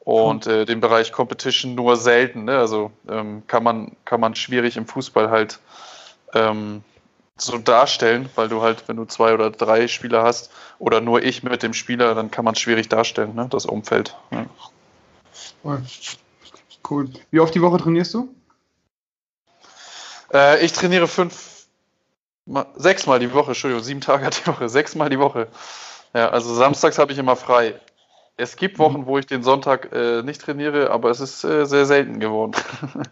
Und 0.00 0.46
äh, 0.46 0.64
den 0.64 0.80
Bereich 0.80 1.12
Competition 1.12 1.74
nur 1.74 1.96
selten. 1.96 2.44
Ne? 2.44 2.58
Also 2.58 2.90
ähm, 3.08 3.42
kann, 3.46 3.62
man, 3.62 3.96
kann 4.04 4.18
man 4.18 4.34
schwierig 4.34 4.76
im 4.76 4.86
Fußball 4.86 5.30
halt 5.30 5.60
ähm, 6.34 6.82
so 7.40 7.58
darstellen, 7.58 8.28
weil 8.34 8.48
du 8.48 8.62
halt, 8.62 8.84
wenn 8.88 8.96
du 8.96 9.04
zwei 9.04 9.32
oder 9.34 9.50
drei 9.50 9.88
Spieler 9.88 10.22
hast 10.22 10.50
oder 10.78 11.00
nur 11.00 11.22
ich 11.22 11.42
mit 11.42 11.62
dem 11.62 11.74
Spieler, 11.74 12.14
dann 12.14 12.30
kann 12.30 12.44
man 12.44 12.54
es 12.54 12.60
schwierig 12.60 12.88
darstellen, 12.88 13.34
ne? 13.34 13.46
das 13.50 13.66
Umfeld. 13.66 14.16
Ja. 14.30 14.46
Cool. 16.88 17.08
Wie 17.30 17.40
oft 17.40 17.54
die 17.54 17.62
Woche 17.62 17.78
trainierst 17.78 18.14
du? 18.14 18.28
Äh, 20.32 20.64
ich 20.64 20.72
trainiere 20.72 21.08
fünf, 21.08 21.66
mal, 22.46 22.66
sechsmal 22.76 23.18
die 23.18 23.32
Woche, 23.32 23.48
Entschuldigung, 23.48 23.84
sieben 23.84 24.00
Tage 24.00 24.28
die 24.30 24.46
Woche, 24.46 24.68
sechsmal 24.68 25.08
die 25.10 25.18
Woche. 25.18 25.48
Ja, 26.14 26.30
also 26.30 26.54
samstags 26.54 26.98
habe 26.98 27.12
ich 27.12 27.18
immer 27.18 27.36
frei. 27.36 27.80
Es 28.36 28.56
gibt 28.56 28.78
Wochen, 28.78 29.04
wo 29.06 29.18
ich 29.18 29.26
den 29.26 29.42
Sonntag 29.42 29.92
äh, 29.92 30.22
nicht 30.22 30.40
trainiere, 30.40 30.90
aber 30.90 31.10
es 31.10 31.20
ist 31.20 31.44
äh, 31.44 31.66
sehr 31.66 31.84
selten 31.84 32.20
geworden. 32.20 32.52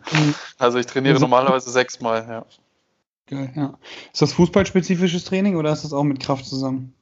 also 0.58 0.78
ich 0.78 0.86
trainiere 0.86 1.14
Also- 1.14 1.26
normalerweise 1.26 1.70
sechsmal, 1.70 2.26
ja. 2.28 2.44
Geil, 3.28 3.52
ja. 3.54 3.78
Ist 4.12 4.22
das 4.22 4.32
fußballspezifisches 4.32 5.24
Training 5.24 5.56
oder 5.56 5.72
ist 5.72 5.84
das 5.84 5.92
auch 5.92 6.04
mit 6.04 6.20
Kraft 6.20 6.46
zusammen? 6.46 6.94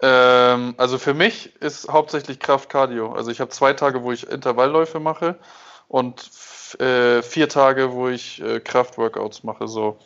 Ähm, 0.00 0.74
also 0.76 0.98
für 0.98 1.14
mich 1.14 1.54
ist 1.60 1.88
hauptsächlich 1.88 2.40
Kraft 2.40 2.68
Cardio. 2.68 3.12
Also 3.12 3.30
ich 3.30 3.40
habe 3.40 3.50
zwei 3.50 3.74
Tage, 3.74 4.02
wo 4.02 4.12
ich 4.12 4.28
Intervallläufe 4.28 5.00
mache 5.00 5.38
und 5.88 6.30
äh, 6.80 7.22
vier 7.22 7.48
Tage, 7.48 7.92
wo 7.92 8.08
ich 8.08 8.42
äh, 8.42 8.60
Kraftworkouts 8.60 9.44
mache. 9.44 9.68
So. 9.68 9.98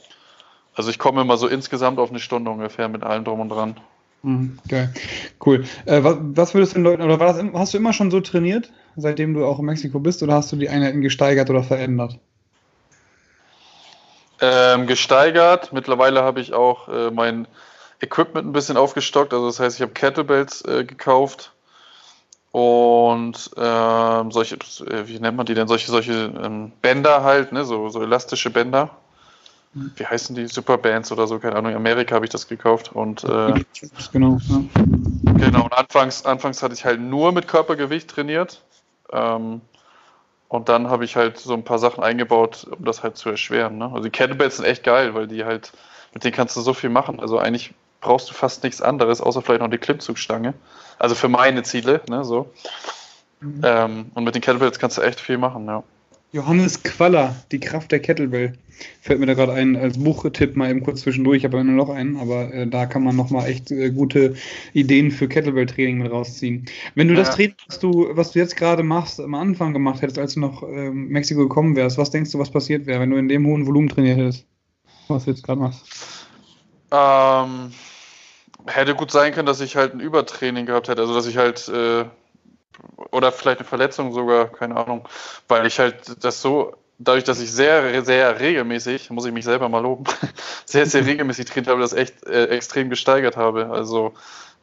Also 0.74 0.90
ich 0.90 0.98
komme 0.98 1.20
immer 1.20 1.36
so 1.36 1.48
insgesamt 1.48 1.98
auf 1.98 2.10
eine 2.10 2.20
Stunde 2.20 2.50
ungefähr 2.50 2.88
mit 2.88 3.02
allem 3.02 3.24
drum 3.24 3.40
und 3.40 3.48
dran. 3.48 3.76
Mhm, 4.22 4.58
geil. 4.68 4.92
Cool. 5.44 5.64
Äh, 5.86 6.02
was, 6.02 6.16
was 6.20 6.54
würdest 6.54 6.72
du 6.72 6.78
den 6.78 6.84
Leuten, 6.84 7.02
oder 7.02 7.16
das, 7.16 7.42
hast 7.54 7.74
du 7.74 7.78
immer 7.78 7.92
schon 7.92 8.10
so 8.10 8.20
trainiert, 8.20 8.72
seitdem 8.96 9.34
du 9.34 9.44
auch 9.44 9.60
in 9.60 9.66
Mexiko 9.66 10.00
bist, 10.00 10.22
oder 10.22 10.34
hast 10.34 10.50
du 10.50 10.56
die 10.56 10.68
Einheiten 10.68 11.00
gesteigert 11.00 11.48
oder 11.50 11.62
verändert? 11.62 12.18
Ähm, 14.40 14.86
gesteigert. 14.86 15.72
Mittlerweile 15.72 16.22
habe 16.22 16.40
ich 16.40 16.52
auch 16.52 16.88
äh, 16.88 17.10
mein 17.10 17.48
Equipment 18.00 18.46
ein 18.46 18.52
bisschen 18.52 18.76
aufgestockt. 18.76 19.32
Also 19.32 19.46
das 19.46 19.58
heißt, 19.58 19.76
ich 19.76 19.82
habe 19.82 19.92
Kettlebells 19.92 20.64
äh, 20.64 20.84
gekauft 20.84 21.52
und 22.52 23.50
ähm, 23.56 24.30
solche, 24.30 24.56
äh, 24.56 25.06
wie 25.06 25.18
nennt 25.18 25.36
man 25.36 25.46
die 25.46 25.54
denn? 25.54 25.68
Solche, 25.68 25.90
solche 25.90 26.12
ähm, 26.12 26.72
Bänder 26.80 27.22
halt, 27.22 27.52
ne? 27.52 27.64
so, 27.64 27.88
so 27.88 28.02
elastische 28.02 28.50
Bänder. 28.50 28.90
wie 29.74 30.06
heißen 30.06 30.34
die, 30.34 30.46
Superbands 30.46 31.12
oder 31.12 31.26
so, 31.26 31.38
keine 31.38 31.56
Ahnung, 31.56 31.72
in 31.72 31.76
Amerika 31.76 32.14
habe 32.14 32.24
ich 32.24 32.30
das 32.30 32.48
gekauft 32.48 32.92
und 32.92 33.24
äh, 33.24 33.64
genau, 34.12 34.38
ja. 34.48 34.62
genau, 35.36 35.64
und 35.64 35.72
anfangs, 35.74 36.24
anfangs 36.24 36.62
hatte 36.62 36.74
ich 36.74 36.84
halt 36.84 37.00
nur 37.00 37.32
mit 37.32 37.48
Körpergewicht 37.48 38.08
trainiert 38.08 38.62
ähm, 39.12 39.60
und 40.48 40.68
dann 40.68 40.88
habe 40.88 41.04
ich 41.04 41.16
halt 41.16 41.38
so 41.38 41.54
ein 41.54 41.62
paar 41.62 41.78
Sachen 41.78 42.02
eingebaut, 42.02 42.66
um 42.70 42.84
das 42.84 43.02
halt 43.02 43.16
zu 43.16 43.28
erschweren. 43.28 43.78
Ne? 43.78 43.86
Also 43.86 44.04
die 44.04 44.10
Kettlebells 44.10 44.56
sind 44.56 44.64
echt 44.64 44.82
geil, 44.82 45.14
weil 45.14 45.26
die 45.26 45.44
halt, 45.44 45.72
mit 46.14 46.24
denen 46.24 46.34
kannst 46.34 46.56
du 46.56 46.60
so 46.60 46.72
viel 46.72 46.90
machen, 46.90 47.20
also 47.20 47.38
eigentlich 47.38 47.74
brauchst 48.00 48.30
du 48.30 48.34
fast 48.34 48.62
nichts 48.62 48.80
anderes, 48.80 49.20
außer 49.20 49.42
vielleicht 49.42 49.60
noch 49.60 49.70
die 49.70 49.78
Klimmzugstange, 49.78 50.54
also 50.98 51.14
für 51.14 51.28
meine 51.28 51.62
Ziele, 51.62 52.00
ne, 52.08 52.24
so. 52.24 52.50
Mhm. 53.40 53.60
Ähm, 53.62 54.10
und 54.14 54.24
mit 54.24 54.34
den 54.34 54.42
Kettlebells 54.42 54.78
kannst 54.78 54.98
du 54.98 55.02
echt 55.02 55.20
viel 55.20 55.38
machen, 55.38 55.66
ja. 55.66 55.82
Johannes 56.32 56.82
Qualler, 56.82 57.34
die 57.52 57.60
Kraft 57.60 57.90
der 57.90 58.00
Kettlebell. 58.00 58.52
Fällt 59.00 59.18
mir 59.18 59.26
da 59.26 59.34
gerade 59.34 59.54
ein 59.54 59.76
als 59.76 59.98
Buchtipp 59.98 60.54
mal 60.54 60.70
eben 60.70 60.82
kurz 60.82 61.00
zwischendurch. 61.00 61.38
Ich 61.38 61.44
habe 61.44 61.62
nur 61.64 61.74
noch 61.74 61.88
einen, 61.88 62.16
aber 62.16 62.52
äh, 62.52 62.66
da 62.66 62.86
kann 62.86 63.02
man 63.02 63.16
nochmal 63.16 63.48
echt 63.48 63.70
äh, 63.70 63.90
gute 63.90 64.36
Ideen 64.72 65.10
für 65.10 65.26
Kettlebell-Training 65.26 65.98
mit 65.98 66.12
rausziehen. 66.12 66.66
Wenn 66.94 67.08
du 67.08 67.14
ja. 67.14 67.20
das 67.20 67.34
Training, 67.34 67.56
was 67.66 67.78
du, 67.78 68.08
was 68.12 68.32
du 68.32 68.38
jetzt 68.38 68.56
gerade 68.56 68.82
machst, 68.82 69.20
am 69.20 69.34
Anfang 69.34 69.72
gemacht 69.72 70.02
hättest, 70.02 70.18
als 70.18 70.34
du 70.34 70.40
nach 70.40 70.62
äh, 70.62 70.90
Mexiko 70.90 71.40
gekommen 71.40 71.74
wärst, 71.76 71.98
was 71.98 72.10
denkst 72.10 72.30
du, 72.30 72.38
was 72.38 72.50
passiert 72.50 72.86
wäre, 72.86 73.00
wenn 73.00 73.10
du 73.10 73.16
in 73.16 73.28
dem 73.28 73.46
hohen 73.46 73.66
Volumen 73.66 73.88
trainiert 73.88 74.18
hättest? 74.18 74.46
Was 75.08 75.24
du 75.24 75.30
jetzt 75.30 75.42
gerade 75.42 75.60
machst? 75.60 76.26
Ähm, 76.90 77.72
hätte 78.66 78.94
gut 78.94 79.10
sein 79.10 79.32
können, 79.32 79.46
dass 79.46 79.60
ich 79.60 79.76
halt 79.76 79.94
ein 79.94 80.00
Übertraining 80.00 80.66
gehabt 80.66 80.88
hätte. 80.88 81.00
Also, 81.00 81.14
dass 81.14 81.26
ich 81.26 81.36
halt 81.36 81.68
äh, 81.68 82.04
oder 83.10 83.32
vielleicht 83.32 83.60
eine 83.60 83.68
Verletzung 83.68 84.12
sogar, 84.12 84.48
keine 84.48 84.76
Ahnung, 84.76 85.08
weil 85.48 85.66
ich 85.66 85.78
halt 85.78 86.24
das 86.24 86.42
so, 86.42 86.74
dadurch, 86.98 87.24
dass 87.24 87.40
ich 87.40 87.50
sehr, 87.52 88.04
sehr 88.04 88.40
regelmäßig, 88.40 89.10
muss 89.10 89.24
ich 89.24 89.32
mich 89.32 89.44
selber 89.44 89.68
mal 89.68 89.80
loben, 89.80 90.04
sehr, 90.64 90.86
sehr 90.86 91.06
regelmäßig 91.06 91.46
trainiert 91.46 91.68
habe, 91.68 91.80
das 91.80 91.92
echt 91.92 92.26
äh, 92.26 92.46
extrem 92.46 92.90
gesteigert 92.90 93.36
habe. 93.36 93.70
Also 93.70 94.14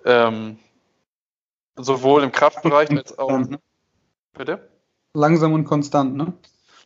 ähm, 0.05 0.59
sowohl 1.75 2.23
im 2.23 2.31
Kraftbereich 2.31 2.91
als 2.91 3.17
auch. 3.17 3.37
Ne? 3.37 3.59
Bitte? 4.33 4.69
Langsam 5.13 5.53
und 5.53 5.65
konstant, 5.65 6.15
ne? 6.15 6.33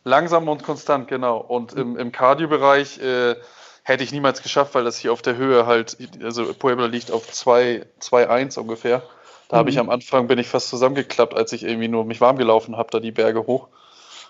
Langsam 0.04 0.48
und 0.48 0.62
konstant, 0.62 1.08
genau. 1.08 1.38
Und 1.38 1.72
im, 1.74 1.96
im 1.96 2.12
Cardio-Bereich 2.12 3.00
äh, 3.00 3.36
hätte 3.82 4.04
ich 4.04 4.12
niemals 4.12 4.42
geschafft, 4.42 4.74
weil 4.74 4.84
das 4.84 4.96
hier 4.96 5.12
auf 5.12 5.20
der 5.20 5.36
Höhe 5.36 5.66
halt, 5.66 5.98
also 6.22 6.54
Puebla 6.54 6.86
liegt 6.86 7.10
auf 7.10 7.28
2,1 7.28 8.58
ungefähr. 8.58 9.02
Da 9.50 9.56
habe 9.56 9.68
ich 9.68 9.76
mhm. 9.76 9.82
am 9.82 9.90
Anfang 9.90 10.28
bin 10.28 10.38
ich 10.38 10.46
fast 10.46 10.68
zusammengeklappt, 10.68 11.34
als 11.34 11.52
ich 11.52 11.64
irgendwie 11.64 11.88
nur 11.88 12.04
mich 12.04 12.20
warm 12.20 12.38
gelaufen 12.38 12.76
habe, 12.76 12.88
da 12.92 13.00
die 13.00 13.10
Berge 13.10 13.46
hoch. 13.46 13.66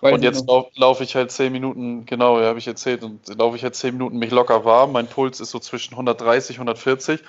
Weiß 0.00 0.14
und 0.14 0.22
jetzt 0.22 0.48
laufe 0.48 0.70
lauf 0.76 1.02
ich 1.02 1.14
halt 1.14 1.30
zehn 1.30 1.52
Minuten, 1.52 2.06
genau, 2.06 2.40
ja, 2.40 2.46
habe 2.46 2.58
ich 2.58 2.66
erzählt, 2.66 3.04
und 3.04 3.20
laufe 3.36 3.56
ich 3.56 3.62
halt 3.62 3.74
zehn 3.74 3.92
Minuten 3.92 4.16
mich 4.16 4.30
locker 4.30 4.64
warm. 4.64 4.92
Mein 4.92 5.06
Puls 5.06 5.40
ist 5.40 5.50
so 5.50 5.58
zwischen 5.58 5.92
130, 5.92 6.56
140 6.56 7.20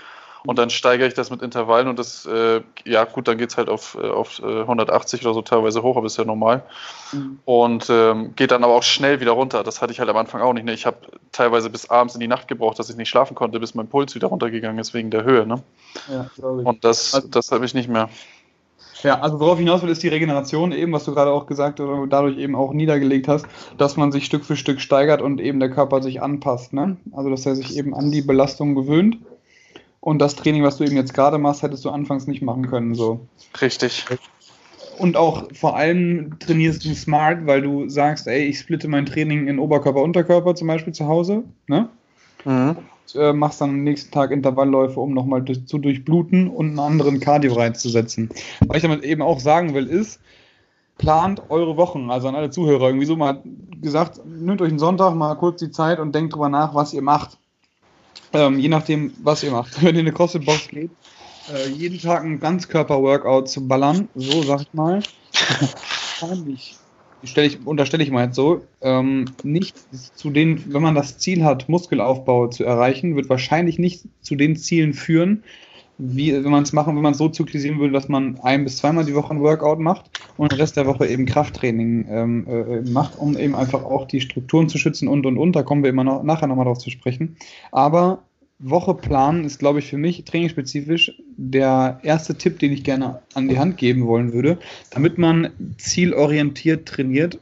und 0.46 0.58
dann 0.58 0.70
steigere 0.70 1.08
ich 1.08 1.14
das 1.14 1.30
mit 1.30 1.42
Intervallen 1.42 1.88
und 1.88 2.00
das, 2.00 2.26
äh, 2.26 2.62
ja 2.86 3.04
gut, 3.04 3.28
dann 3.28 3.38
geht 3.38 3.50
es 3.50 3.58
halt 3.58 3.70
auf, 3.70 3.98
äh, 4.02 4.10
auf 4.10 4.42
180 4.42 5.22
äh, 5.22 5.26
oder 5.26 5.34
so 5.34 5.42
teilweise 5.42 5.84
hoch, 5.84 5.98
aber 5.98 6.08
ist 6.08 6.18
ja 6.18 6.24
normal. 6.24 6.64
Mhm. 7.12 7.40
Und 7.46 7.90
ähm, 7.90 8.36
geht 8.36 8.52
dann 8.52 8.64
aber 8.64 8.74
auch 8.74 8.84
schnell 8.84 9.20
wieder 9.20 9.32
runter. 9.32 9.64
Das 9.64 9.82
hatte 9.82 9.92
ich 9.92 10.00
halt 10.00 10.10
am 10.10 10.18
Anfang 10.18 10.42
auch 10.42 10.54
nicht. 10.54 10.64
Ne? 10.64 10.74
Ich 10.74 10.86
habe 10.86 10.98
teilweise 11.32 11.70
bis 11.70 11.90
abends 11.90 12.14
in 12.14 12.20
die 12.20 12.28
Nacht 12.28 12.48
gebraucht, 12.48 12.80
dass 12.80 12.90
ich 12.90 12.98
nicht 12.98 13.10
schlafen 13.10 13.36
konnte, 13.36 13.60
bis 13.60 13.76
mein 13.76 13.88
Puls 13.88 14.16
wieder 14.16 14.28
runtergegangen 14.28 14.80
ist 14.80 14.94
wegen 14.94 15.12
der 15.12 15.24
Höhe. 15.24 15.46
Ne? 15.46 15.62
Ja, 16.10 16.30
glaube 16.36 16.62
ich. 16.62 16.68
Und 16.68 16.84
das, 16.84 17.14
also, 17.14 17.28
das 17.28 17.52
habe 17.52 17.66
ich 17.66 17.74
nicht 17.74 17.90
mehr. 17.90 18.10
Ja, 19.04 19.20
also 19.20 19.40
worauf 19.40 19.58
ich 19.58 19.66
hinaus 19.66 19.82
will, 19.82 19.90
ist 19.90 20.04
die 20.04 20.10
Regeneration 20.10 20.72
eben, 20.72 20.92
was 20.92 21.06
du 21.06 21.14
gerade 21.14 21.32
auch 21.32 21.48
gesagt 21.48 21.80
oder 21.80 22.06
dadurch 22.08 22.38
eben 22.38 22.56
auch 22.56 22.72
niedergelegt 22.72 23.28
hast, 23.28 23.46
dass 23.78 23.98
man 23.98 24.12
sich 24.12 24.26
Stück 24.26 24.46
für 24.46 24.56
Stück 24.56 24.80
steigert 24.80 25.22
und 25.22 25.42
eben 25.42 25.60
der 25.60 25.72
Körper 25.72 26.04
sich 26.04 26.22
anpasst. 26.22 26.74
Ne? 26.74 26.98
Also 27.12 27.30
dass 27.30 27.46
er 27.46 27.56
sich 27.56 27.76
eben 27.78 27.96
an 27.96 28.12
die 28.12 28.22
Belastung 28.22 28.76
gewöhnt 28.76 29.18
und 30.02 30.20
das 30.20 30.36
Training, 30.36 30.64
was 30.64 30.78
du 30.78 30.84
eben 30.84 30.96
jetzt 30.96 31.14
gerade 31.14 31.38
machst, 31.38 31.64
hättest 31.64 31.86
du 31.86 31.90
anfangs 31.90 32.28
nicht 32.28 32.42
machen 32.42 32.68
können. 32.68 32.94
So. 32.94 33.22
Richtig. 33.60 34.06
Und 35.02 35.18
auch 35.18 35.48
vor 35.54 35.76
allem 35.76 36.38
trainierst 36.38 36.86
du 36.86 36.94
smart, 36.94 37.48
weil 37.48 37.64
du 37.64 37.90
sagst, 37.90 38.28
ey, 38.28 38.46
ich 38.46 38.60
splitte 38.60 38.88
mein 38.88 39.08
Training 39.08 39.48
in 39.48 39.58
Oberkörper, 39.58 40.00
Unterkörper 40.00 40.54
zum 40.54 40.68
Beispiel 40.68 40.94
zu 40.94 41.08
Hause. 41.08 41.44
Ne? 41.66 41.90
Mhm. 42.46 42.76
Und, 42.78 43.20
äh, 43.20 43.34
machst 43.34 43.62
dann 43.62 43.72
am 43.72 43.84
nächsten 43.84 44.12
Tag 44.12 44.30
Intervallläufe, 44.30 45.00
um 45.00 45.16
nochmal 45.16 45.42
durch, 45.42 45.66
zu 45.66 45.80
durchbluten 45.80 46.48
und 46.50 46.68
einen 46.68 46.80
anderen 46.80 47.20
Cardio-Reiz 47.20 47.82
zu 47.82 47.90
setzen. 47.90 48.30
Was 48.68 48.78
ich 48.78 48.84
damit 48.84 49.04
eben 49.04 49.24
auch 49.24 49.40
sagen 49.40 49.74
will, 49.74 49.88
ist, 49.88 50.20
plant 51.00 51.42
eure 51.50 51.78
Wochen, 51.78 52.12
also 52.12 52.28
an 52.28 52.36
alle 52.36 52.52
Zuhörer, 52.52 52.86
irgendwie 52.86 53.08
so 53.08 53.16
mal 53.16 53.42
gesagt, 53.82 54.22
nehmt 54.24 54.62
euch 54.62 54.70
einen 54.70 54.78
Sonntag 54.78 55.16
mal 55.16 55.34
kurz 55.34 55.60
die 55.60 55.72
Zeit 55.72 56.00
und 56.00 56.14
denkt 56.14 56.36
drüber 56.36 56.50
nach, 56.50 56.76
was 56.76 56.94
ihr 56.94 57.02
macht. 57.02 57.40
Ähm, 58.34 58.60
je 58.60 58.70
nachdem, 58.70 59.14
was 59.24 59.42
ihr 59.42 59.52
macht. 59.52 59.78
Wenn 59.82 59.96
ihr 59.96 60.02
in 60.02 60.08
eine 60.08 60.14
CrossFit-Box 60.14 60.68
geht, 60.68 60.92
äh, 61.54 61.70
jeden 61.70 62.00
Tag 62.00 62.24
ein 62.24 62.40
Ganzkörper-Workout 62.40 63.50
zu 63.50 63.68
ballern, 63.68 64.10
so 64.16 64.44
sag 64.44 64.62
ich 64.62 64.74
mal, 64.74 65.02
wahrscheinlich, 66.20 66.78
ich, 67.24 67.66
unterstelle 67.66 68.04
ich 68.04 68.12
mal 68.12 68.26
jetzt 68.26 68.36
so, 68.36 68.62
ähm, 68.82 69.26
nicht 69.44 69.76
zu 70.16 70.30
den, 70.30 70.74
wenn 70.74 70.82
man 70.82 70.96
das 70.96 71.18
Ziel 71.18 71.44
hat, 71.44 71.70
Muskelaufbau 71.70 72.48
zu 72.48 72.64
erreichen, 72.64 73.16
wird 73.16 73.30
wahrscheinlich 73.30 73.80
nicht 73.80 74.06
zu 74.22 74.36
den 74.36 74.56
Zielen 74.56 74.94
führen, 74.94 75.44
wie, 75.98 76.34
wenn 76.34 76.52
man 76.52 76.64
es 76.64 76.74
machen, 76.74 76.96
wenn 76.96 77.04
man 77.04 77.12
es 77.12 77.20
so 77.20 77.30
zyklisieren 77.30 77.80
würde, 77.80 77.94
dass 77.94 78.10
man 78.10 78.40
ein 78.42 78.64
bis 78.64 78.78
zweimal 78.78 79.06
die 79.06 79.14
Woche 79.14 79.34
ein 79.34 79.42
Workout 79.42 79.80
macht 79.80 80.10
und 80.38 80.52
den 80.52 80.60
Rest 80.60 80.76
der 80.76 80.88
Woche 80.88 81.06
eben 81.06 81.26
Krafttraining 81.26 82.08
ähm, 82.10 82.48
äh, 82.48 82.90
macht, 82.90 83.20
um 83.20 83.38
eben 83.38 83.56
einfach 83.56 83.84
auch 83.84 84.08
die 84.08 84.22
Strukturen 84.22 84.68
zu 84.68 84.80
schützen 84.80 85.08
und 85.08 85.26
und 85.26 85.38
und. 85.38 85.56
Da 85.56 85.62
kommen 85.62 85.84
wir 85.84 85.92
immer 85.92 86.04
noch, 86.04 86.24
nachher 86.24 86.48
nochmal 86.48 86.66
drauf 86.66 86.80
zu 86.80 86.90
sprechen. 86.90 87.38
Aber 87.72 88.24
Woche 88.62 88.94
planen 88.94 89.44
ist, 89.44 89.60
glaube 89.60 89.80
ich, 89.80 89.90
für 89.90 89.98
mich 89.98 90.24
trainingsspezifisch 90.24 91.14
der 91.36 92.00
erste 92.04 92.36
Tipp, 92.36 92.60
den 92.60 92.72
ich 92.72 92.84
gerne 92.84 93.22
an 93.34 93.50
die 93.50 93.60
Hand 93.60 93.78
geben 93.78 94.06
wollen 94.08 94.34
würde, 94.34 94.60
damit 94.92 95.18
man 95.18 95.52
zielorientiert 95.78 96.88
trainiert 96.88 97.40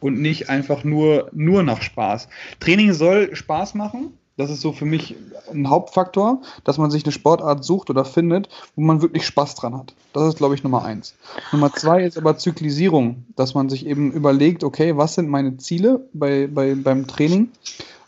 und 0.00 0.20
nicht 0.20 0.48
einfach 0.50 0.84
nur, 0.84 1.28
nur 1.32 1.62
nach 1.62 1.82
Spaß. 1.82 2.28
Training 2.60 2.92
soll 2.92 3.34
Spaß 3.34 3.74
machen, 3.74 4.12
das 4.36 4.50
ist 4.50 4.60
so 4.60 4.72
für 4.72 4.84
mich 4.84 5.14
ein 5.52 5.70
Hauptfaktor, 5.70 6.42
dass 6.64 6.76
man 6.76 6.90
sich 6.90 7.04
eine 7.04 7.12
Sportart 7.12 7.64
sucht 7.64 7.88
oder 7.88 8.04
findet, 8.04 8.48
wo 8.74 8.82
man 8.82 9.00
wirklich 9.00 9.24
Spaß 9.26 9.54
dran 9.54 9.76
hat. 9.76 9.94
Das 10.12 10.26
ist, 10.26 10.38
glaube 10.38 10.56
ich, 10.56 10.64
Nummer 10.64 10.84
eins. 10.84 11.14
Nummer 11.52 11.72
zwei 11.72 12.02
ist 12.02 12.18
aber 12.18 12.36
Zyklisierung, 12.36 13.24
dass 13.36 13.54
man 13.54 13.68
sich 13.68 13.86
eben 13.86 14.10
überlegt, 14.12 14.64
okay, 14.64 14.96
was 14.96 15.14
sind 15.14 15.28
meine 15.28 15.56
Ziele 15.58 16.08
bei, 16.12 16.48
bei, 16.48 16.74
beim 16.74 17.06
Training 17.06 17.50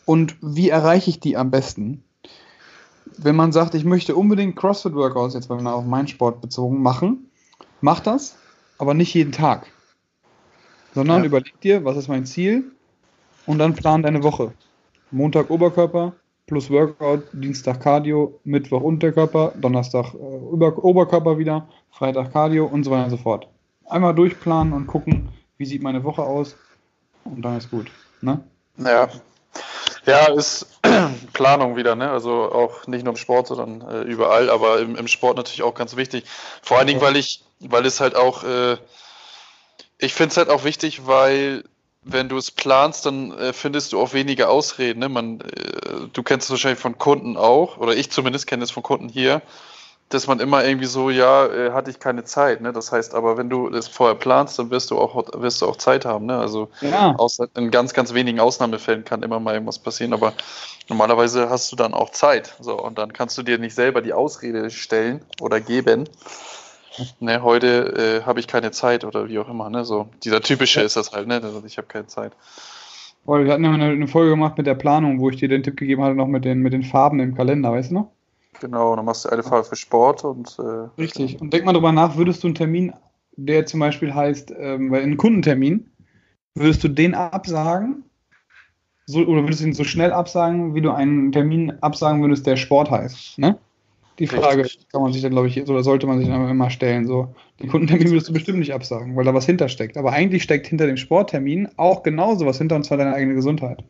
und 0.04 0.36
wie 0.40 0.68
erreiche 0.68 1.10
ich 1.10 1.20
die 1.20 1.36
am 1.36 1.50
besten? 1.50 2.02
Wenn 3.18 3.36
man 3.36 3.52
sagt, 3.52 3.74
ich 3.74 3.84
möchte 3.84 4.14
unbedingt 4.14 4.56
CrossFit-Workouts, 4.56 5.34
jetzt 5.34 5.48
mal 5.48 5.66
auf 5.66 5.84
meinen 5.84 6.08
Sport 6.08 6.40
bezogen, 6.40 6.82
machen, 6.82 7.30
mach 7.80 8.00
das, 8.00 8.36
aber 8.78 8.94
nicht 8.94 9.14
jeden 9.14 9.32
Tag. 9.32 9.66
Sondern 10.94 11.20
ja. 11.20 11.26
überleg 11.26 11.60
dir, 11.60 11.84
was 11.84 11.96
ist 11.96 12.08
mein 12.08 12.26
Ziel 12.26 12.64
und 13.46 13.58
dann 13.58 13.74
plan 13.74 14.02
deine 14.02 14.22
Woche. 14.22 14.52
Montag 15.10 15.50
Oberkörper 15.50 16.14
plus 16.46 16.70
Workout, 16.70 17.24
Dienstag 17.32 17.80
Cardio, 17.80 18.38
Mittwoch 18.44 18.80
Unterkörper, 18.80 19.52
Donnerstag 19.56 20.14
äh, 20.14 20.16
Oberkörper 20.16 21.38
wieder, 21.38 21.68
Freitag 21.90 22.32
Cardio 22.32 22.66
und 22.66 22.84
so 22.84 22.90
weiter 22.90 23.04
und 23.04 23.10
so 23.10 23.16
fort. 23.16 23.48
Einmal 23.86 24.14
durchplanen 24.14 24.72
und 24.72 24.86
gucken, 24.86 25.28
wie 25.58 25.66
sieht 25.66 25.82
meine 25.82 26.04
Woche 26.04 26.22
aus 26.22 26.56
und 27.24 27.42
dann 27.42 27.56
ist 27.56 27.70
gut. 27.70 27.90
Ne? 28.20 28.40
Ja. 28.78 29.08
Ja, 30.06 30.26
ist 30.26 30.66
Planung 31.32 31.76
wieder, 31.76 31.96
ne? 31.96 32.10
Also 32.10 32.52
auch 32.52 32.86
nicht 32.86 33.04
nur 33.04 33.12
im 33.12 33.16
Sport, 33.16 33.48
sondern 33.48 33.80
äh, 33.90 34.02
überall, 34.02 34.50
aber 34.50 34.78
im, 34.78 34.94
im, 34.94 35.08
Sport 35.08 35.36
natürlich 35.36 35.62
auch 35.62 35.74
ganz 35.74 35.96
wichtig. 35.96 36.24
Vor 36.62 36.78
allen 36.78 36.86
Dingen, 36.86 37.00
weil 37.00 37.16
ich, 37.16 37.42
weil 37.58 37.84
es 37.84 38.00
halt 38.00 38.14
auch, 38.14 38.44
äh, 38.44 38.76
ich 39.98 40.14
finde 40.14 40.30
es 40.30 40.36
halt 40.36 40.48
auch 40.48 40.62
wichtig, 40.62 41.06
weil 41.06 41.64
wenn 42.02 42.28
du 42.28 42.36
es 42.36 42.52
planst, 42.52 43.04
dann 43.04 43.36
äh, 43.36 43.52
findest 43.52 43.92
du 43.92 44.00
auch 44.00 44.12
weniger 44.12 44.48
Ausreden. 44.48 45.00
Ne? 45.00 45.08
Man, 45.08 45.40
äh, 45.40 46.06
du 46.12 46.22
kennst 46.22 46.46
es 46.46 46.50
wahrscheinlich 46.50 46.78
von 46.78 46.98
Kunden 46.98 47.36
auch, 47.36 47.78
oder 47.78 47.96
ich 47.96 48.12
zumindest 48.12 48.46
kenne 48.46 48.62
es 48.62 48.70
von 48.70 48.84
Kunden 48.84 49.08
hier, 49.08 49.42
dass 50.08 50.26
man 50.26 50.38
immer 50.40 50.64
irgendwie 50.64 50.86
so, 50.86 51.10
ja, 51.10 51.46
äh, 51.46 51.72
hatte 51.72 51.90
ich 51.90 51.98
keine 51.98 52.24
Zeit. 52.24 52.60
Ne? 52.60 52.72
Das 52.72 52.92
heißt 52.92 53.14
aber, 53.14 53.36
wenn 53.36 53.50
du 53.50 53.68
es 53.68 53.88
vorher 53.88 54.14
planst, 54.14 54.58
dann 54.58 54.70
wirst 54.70 54.90
du 54.90 54.98
auch, 54.98 55.24
wirst 55.40 55.62
du 55.62 55.66
auch 55.66 55.76
Zeit 55.76 56.04
haben. 56.04 56.26
Ne? 56.26 56.38
Also 56.38 56.68
ja. 56.80 57.14
außer 57.16 57.48
in 57.56 57.70
ganz, 57.70 57.92
ganz 57.92 58.14
wenigen 58.14 58.38
Ausnahmefällen 58.38 59.04
kann 59.04 59.22
immer 59.22 59.40
mal 59.40 59.54
irgendwas 59.54 59.78
passieren, 59.78 60.12
aber 60.12 60.32
normalerweise 60.88 61.50
hast 61.50 61.72
du 61.72 61.76
dann 61.76 61.92
auch 61.92 62.10
Zeit. 62.10 62.54
So, 62.60 62.80
und 62.80 62.98
dann 62.98 63.12
kannst 63.12 63.36
du 63.36 63.42
dir 63.42 63.58
nicht 63.58 63.74
selber 63.74 64.00
die 64.00 64.12
Ausrede 64.12 64.70
stellen 64.70 65.24
oder 65.40 65.60
geben 65.60 66.08
ne, 67.20 67.42
heute 67.42 68.22
äh, 68.22 68.26
habe 68.26 68.40
ich 68.40 68.46
keine 68.46 68.70
Zeit 68.70 69.04
oder 69.04 69.28
wie 69.28 69.38
auch 69.38 69.48
immer, 69.48 69.70
ne? 69.70 69.84
So, 69.84 70.08
dieser 70.24 70.40
typische 70.40 70.80
ist 70.80 70.96
das 70.96 71.12
halt, 71.12 71.26
ne? 71.26 71.40
Also 71.42 71.62
ich 71.66 71.78
habe 71.78 71.88
keine 71.88 72.06
Zeit. 72.06 72.32
Oh, 73.26 73.38
wir 73.38 73.52
hatten 73.52 73.64
ja 73.64 73.72
eine, 73.72 73.86
eine, 73.86 74.06
Folge 74.06 74.30
gemacht 74.30 74.56
mit 74.56 74.66
der 74.66 74.76
Planung, 74.76 75.20
wo 75.20 75.30
ich 75.30 75.36
dir 75.36 75.48
den 75.48 75.62
Tipp 75.62 75.76
gegeben 75.76 76.02
hatte, 76.02 76.14
noch 76.14 76.28
mit 76.28 76.44
den, 76.44 76.60
mit 76.60 76.72
den 76.72 76.84
Farben 76.84 77.18
im 77.20 77.34
Kalender, 77.34 77.72
weißt 77.72 77.90
du 77.90 77.94
noch? 77.94 78.12
Genau, 78.60 78.96
dann 78.96 79.04
machst 79.04 79.24
du 79.24 79.28
eine 79.28 79.42
Farbe 79.42 79.64
für 79.64 79.76
Sport 79.76 80.24
und. 80.24 80.58
Äh, 80.58 81.00
Richtig. 81.00 81.40
Und 81.40 81.52
denk 81.52 81.64
mal 81.64 81.72
drüber 81.72 81.92
nach, 81.92 82.16
würdest 82.16 82.42
du 82.42 82.48
einen 82.48 82.54
Termin, 82.54 82.92
der 83.36 83.66
zum 83.66 83.80
Beispiel 83.80 84.14
heißt, 84.14 84.52
ähm, 84.58 84.90
weil 84.90 85.02
einen 85.02 85.16
Kundentermin, 85.16 85.90
würdest 86.54 86.82
du 86.84 86.88
den 86.88 87.14
absagen, 87.14 88.04
so, 89.06 89.20
oder 89.20 89.42
würdest 89.42 89.62
du 89.62 89.66
ihn 89.66 89.74
so 89.74 89.84
schnell 89.84 90.12
absagen, 90.12 90.74
wie 90.74 90.80
du 90.80 90.90
einen 90.90 91.30
Termin 91.30 91.72
absagen 91.80 92.22
würdest, 92.22 92.46
der 92.46 92.56
Sport 92.56 92.90
heißt? 92.90 93.38
Ne? 93.38 93.58
Die 94.18 94.26
Frage 94.26 94.64
Richtig. 94.64 94.88
kann 94.88 95.02
man 95.02 95.12
sich 95.12 95.20
dann, 95.22 95.32
glaube 95.32 95.48
ich, 95.48 95.68
oder 95.68 95.82
sollte 95.82 96.06
man 96.06 96.18
sich 96.18 96.28
dann 96.28 96.48
immer 96.48 96.70
stellen. 96.70 97.06
So, 97.06 97.34
die 97.60 97.66
Kundentermin 97.66 98.10
würdest 98.10 98.28
du 98.28 98.32
bestimmt 98.32 98.58
nicht 98.58 98.72
absagen, 98.72 99.14
weil 99.14 99.24
da 99.24 99.34
was 99.34 99.44
hintersteckt. 99.44 99.98
Aber 99.98 100.12
eigentlich 100.12 100.42
steckt 100.42 100.66
hinter 100.66 100.86
dem 100.86 100.96
Sporttermin 100.96 101.68
auch 101.76 102.02
genauso 102.02 102.46
was 102.46 102.58
hinter, 102.58 102.76
und 102.76 102.84
zwar 102.84 102.96
deine 102.96 103.14
eigene 103.14 103.34
Gesundheit. 103.34 103.84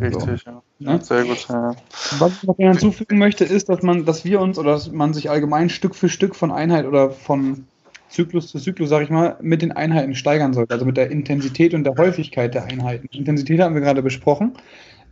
Richtig, 0.00 0.42
so. 0.42 0.50
ja. 0.50 0.62
ja. 0.78 1.00
Sehr 1.00 1.24
gut. 1.24 1.46
Ja. 1.48 1.74
Was 2.18 2.32
ich 2.36 2.42
noch 2.44 2.56
hinzufügen 2.56 3.18
möchte, 3.18 3.44
ist, 3.44 3.68
dass 3.68 3.82
man, 3.82 4.04
dass 4.04 4.24
wir 4.24 4.40
uns 4.40 4.58
oder 4.58 4.72
dass 4.72 4.90
man 4.90 5.14
sich 5.14 5.30
allgemein 5.30 5.70
Stück 5.70 5.94
für 5.94 6.08
Stück 6.08 6.36
von 6.36 6.52
Einheit 6.52 6.86
oder 6.86 7.10
von 7.10 7.66
Zyklus 8.08 8.48
zu 8.48 8.58
Zyklus, 8.58 8.88
sag 8.88 9.02
ich 9.02 9.10
mal, 9.10 9.36
mit 9.40 9.62
den 9.62 9.72
Einheiten 9.72 10.14
steigern 10.14 10.52
sollte. 10.52 10.72
Also 10.72 10.86
mit 10.86 10.96
der 10.96 11.10
Intensität 11.10 11.74
und 11.74 11.84
der 11.84 11.96
Häufigkeit 11.96 12.54
der 12.54 12.64
Einheiten. 12.64 13.08
Intensität 13.12 13.60
haben 13.60 13.74
wir 13.74 13.82
gerade 13.82 14.02
besprochen, 14.02 14.52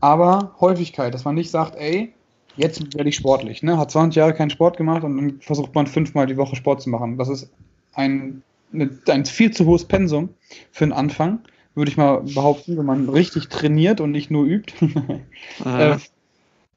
aber 0.00 0.54
Häufigkeit, 0.60 1.12
dass 1.12 1.24
man 1.24 1.34
nicht 1.34 1.50
sagt, 1.50 1.76
ey, 1.76 2.12
jetzt 2.56 2.94
werde 2.94 3.08
ich 3.08 3.16
sportlich. 3.16 3.62
Ne? 3.62 3.76
Hat 3.76 3.90
20 3.90 4.16
Jahre 4.16 4.34
keinen 4.34 4.50
Sport 4.50 4.76
gemacht 4.76 5.04
und 5.04 5.16
dann 5.16 5.40
versucht 5.40 5.74
man 5.74 5.86
fünfmal 5.86 6.26
die 6.26 6.36
Woche 6.36 6.56
Sport 6.56 6.82
zu 6.82 6.90
machen. 6.90 7.18
Das 7.18 7.28
ist 7.28 7.50
ein, 7.92 8.42
ein 8.72 9.24
viel 9.24 9.50
zu 9.50 9.66
hohes 9.66 9.84
Pensum 9.84 10.30
für 10.72 10.84
den 10.84 10.92
Anfang, 10.92 11.40
würde 11.76 11.90
ich 11.90 11.96
mal 11.96 12.22
behaupten, 12.22 12.76
wenn 12.76 12.86
man 12.86 13.08
richtig 13.08 13.48
trainiert 13.48 14.00
und 14.00 14.10
nicht 14.10 14.30
nur 14.30 14.44
übt, 14.44 14.72
äh, 15.64 15.96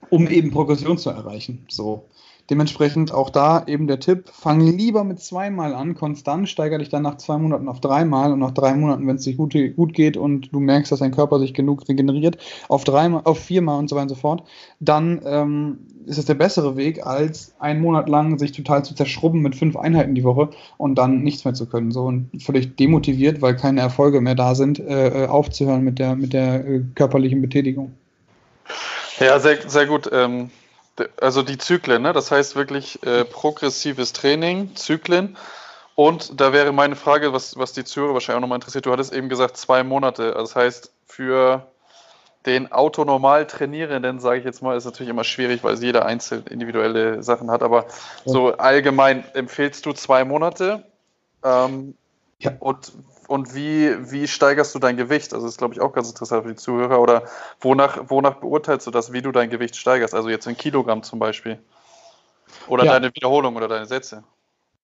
um 0.09 0.27
eben 0.27 0.51
Progression 0.51 0.97
zu 0.97 1.09
erreichen. 1.09 1.65
So. 1.69 2.05
Dementsprechend 2.49 3.13
auch 3.13 3.29
da 3.29 3.63
eben 3.67 3.85
der 3.85 3.99
Tipp, 3.99 4.29
fang 4.31 4.59
lieber 4.59 5.03
mit 5.03 5.19
zweimal 5.19 5.75
an, 5.75 5.93
konstant, 5.93 6.49
steigere 6.49 6.79
dich 6.79 6.89
dann 6.89 7.03
nach 7.03 7.17
zwei 7.17 7.37
Monaten 7.37 7.67
auf 7.67 7.79
dreimal 7.79 8.33
und 8.33 8.39
nach 8.39 8.51
drei 8.51 8.73
Monaten, 8.73 9.05
wenn 9.05 9.17
es 9.17 9.23
dir 9.23 9.35
gut, 9.35 9.55
gut 9.75 9.93
geht 9.93 10.17
und 10.17 10.51
du 10.51 10.59
merkst, 10.59 10.91
dass 10.91 10.99
dein 10.99 11.11
Körper 11.11 11.39
sich 11.39 11.53
genug 11.53 11.87
regeneriert, 11.87 12.37
auf 12.67 12.83
dreimal, 12.83 13.21
auf 13.25 13.37
viermal 13.37 13.77
und 13.77 13.89
so 13.89 13.95
weiter 13.95 14.03
und 14.03 14.09
so 14.09 14.15
fort, 14.15 14.43
dann 14.79 15.21
ähm, 15.25 15.79
ist 16.07 16.17
es 16.17 16.25
der 16.25 16.33
bessere 16.33 16.75
Weg, 16.75 17.05
als 17.05 17.53
einen 17.59 17.81
Monat 17.81 18.09
lang 18.09 18.39
sich 18.39 18.51
total 18.51 18.83
zu 18.83 18.95
zerschrubben 18.95 19.41
mit 19.41 19.55
fünf 19.55 19.75
Einheiten 19.75 20.15
die 20.15 20.23
Woche 20.23 20.49
und 20.77 20.95
dann 20.95 21.21
nichts 21.21 21.45
mehr 21.45 21.53
zu 21.53 21.67
können. 21.67 21.91
So 21.91 22.05
und 22.05 22.29
völlig 22.41 22.75
demotiviert, 22.75 23.43
weil 23.43 23.55
keine 23.55 23.81
Erfolge 23.81 24.21
mehr 24.21 24.35
da 24.35 24.55
sind, 24.55 24.79
äh, 24.79 25.25
äh 25.25 25.27
aufzuhören 25.27 25.83
mit 25.83 25.99
der, 25.99 26.15
mit 26.15 26.33
der 26.33 26.65
äh, 26.67 26.81
körperlichen 26.95 27.41
Betätigung. 27.41 27.91
Ja, 29.19 29.39
sehr, 29.39 29.57
sehr 29.69 29.85
gut. 29.85 30.09
Ähm 30.11 30.49
also 31.21 31.41
die 31.41 31.57
Zyklen, 31.57 32.01
ne? 32.01 32.13
das 32.13 32.31
heißt 32.31 32.55
wirklich 32.55 33.03
äh, 33.03 33.25
progressives 33.25 34.13
Training, 34.13 34.75
Zyklen. 34.75 35.37
Und 35.95 36.39
da 36.39 36.53
wäre 36.53 36.71
meine 36.71 36.95
Frage, 36.95 37.33
was, 37.33 37.57
was 37.57 37.73
die 37.73 37.83
Zuhörer 37.83 38.13
wahrscheinlich 38.13 38.37
auch 38.37 38.41
nochmal 38.41 38.57
interessiert, 38.57 38.85
du 38.85 38.91
hattest 38.91 39.13
eben 39.13 39.27
gesagt 39.27 39.57
zwei 39.57 39.83
Monate. 39.83 40.31
Das 40.31 40.55
heißt, 40.55 40.91
für 41.05 41.67
den 42.45 42.71
autonormal 42.71 43.45
Trainierenden, 43.47 44.19
sage 44.19 44.39
ich 44.39 44.45
jetzt 44.45 44.61
mal, 44.61 44.77
ist 44.77 44.85
natürlich 44.85 45.09
immer 45.09 45.25
schwierig, 45.25 45.63
weil 45.63 45.77
jeder 45.83 46.05
einzeln 46.05 46.45
individuelle 46.47 47.21
Sachen 47.21 47.51
hat. 47.51 47.63
Aber 47.63 47.85
so 48.23 48.53
allgemein 48.53 49.25
empfehlst 49.33 49.85
du 49.85 49.91
zwei 49.91 50.23
Monate. 50.23 50.83
Ähm, 51.43 51.95
ja. 52.39 52.53
Und 52.59 52.93
und 53.29 53.53
wie, 53.53 53.95
wie 54.11 54.27
steigerst 54.27 54.73
du 54.73 54.79
dein 54.79 54.97
Gewicht? 54.97 55.33
Also 55.33 55.45
das 55.45 55.53
ist, 55.53 55.59
glaube 55.59 55.75
ich, 55.75 55.81
auch 55.81 55.93
ganz 55.93 56.09
interessant 56.09 56.43
für 56.43 56.49
die 56.49 56.55
Zuhörer. 56.55 56.99
Oder 56.99 57.25
wonach, 57.61 58.09
wonach 58.09 58.35
beurteilst 58.35 58.87
du 58.87 58.91
das, 58.91 59.13
wie 59.13 59.21
du 59.21 59.31
dein 59.31 59.51
Gewicht 59.51 59.75
steigerst? 59.75 60.15
Also 60.15 60.29
jetzt 60.29 60.47
in 60.47 60.57
Kilogramm 60.57 61.03
zum 61.03 61.19
Beispiel. 61.19 61.59
Oder 62.67 62.85
ja. 62.85 62.93
deine 62.93 63.13
Wiederholung 63.13 63.55
oder 63.55 63.67
deine 63.67 63.85
Sätze. 63.85 64.23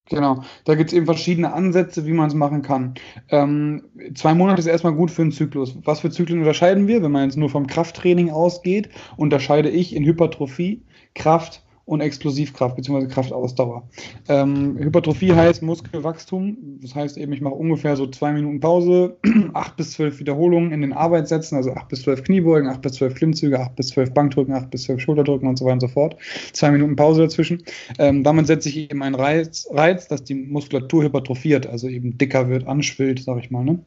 Genau, 0.07 0.43
da 0.65 0.75
gibt 0.75 0.91
es 0.91 0.93
eben 0.95 1.07
verschiedene 1.07 1.53
Ansätze, 1.53 2.05
wie 2.05 2.13
man 2.13 2.27
es 2.27 2.35
machen 2.35 2.61
kann. 2.61 2.93
Ähm, 3.29 3.85
zwei 4.13 4.35
Monate 4.35 4.59
ist 4.59 4.67
erstmal 4.67 4.93
gut 4.93 5.09
für 5.09 5.23
einen 5.23 5.31
Zyklus. 5.31 5.75
Was 5.83 6.01
für 6.01 6.11
Zyklen 6.11 6.37
unterscheiden 6.37 6.87
wir? 6.87 7.01
Wenn 7.01 7.11
man 7.11 7.23
jetzt 7.23 7.37
nur 7.37 7.49
vom 7.49 7.65
Krafttraining 7.65 8.29
ausgeht, 8.29 8.89
unterscheide 9.17 9.71
ich 9.71 9.95
in 9.95 10.05
Hypertrophie, 10.05 10.83
Kraft, 11.15 11.64
und 11.85 12.01
Explosivkraft 12.01 12.75
bzw. 12.75 13.07
Kraftausdauer. 13.07 13.87
Ähm, 14.27 14.77
Hypertrophie 14.79 15.33
heißt 15.33 15.61
Muskelwachstum. 15.61 16.79
Das 16.81 16.95
heißt 16.95 17.17
eben, 17.17 17.31
ich 17.33 17.41
mache 17.41 17.53
ungefähr 17.53 17.95
so 17.95 18.07
zwei 18.07 18.33
Minuten 18.33 18.59
Pause, 18.59 19.17
acht 19.53 19.75
bis 19.77 19.91
zwölf 19.91 20.19
Wiederholungen 20.19 20.71
in 20.71 20.81
den 20.81 20.93
Arbeitssätzen, 20.93 21.55
also 21.55 21.71
acht 21.73 21.87
bis 21.89 22.01
zwölf 22.01 22.23
Kniebeugen, 22.23 22.69
acht 22.69 22.81
bis 22.81 22.93
zwölf 22.93 23.13
Klimmzüge, 23.13 23.59
acht 23.59 23.75
bis 23.75 23.89
zwölf 23.89 24.13
Bankdrücken, 24.13 24.53
acht 24.53 24.71
bis 24.71 24.83
zwölf 24.83 24.99
Schulterdrücken 24.99 25.47
und 25.47 25.57
so 25.57 25.65
weiter 25.65 25.73
und 25.73 25.81
so 25.81 25.87
fort. 25.87 26.17
Zwei 26.53 26.71
Minuten 26.71 26.95
Pause 26.95 27.21
dazwischen. 27.21 27.63
Ähm, 27.99 28.23
damit 28.23 28.47
setze 28.47 28.69
ich 28.69 28.77
eben 28.77 29.03
einen 29.03 29.15
Reiz, 29.15 29.67
Reiz, 29.71 30.07
dass 30.07 30.23
die 30.23 30.35
Muskulatur 30.35 31.03
hypertrophiert, 31.03 31.67
also 31.67 31.87
eben 31.87 32.17
dicker 32.17 32.49
wird, 32.49 32.67
anschwillt, 32.67 33.21
sag 33.21 33.37
ich 33.39 33.51
mal. 33.51 33.63
Ne? 33.63 33.79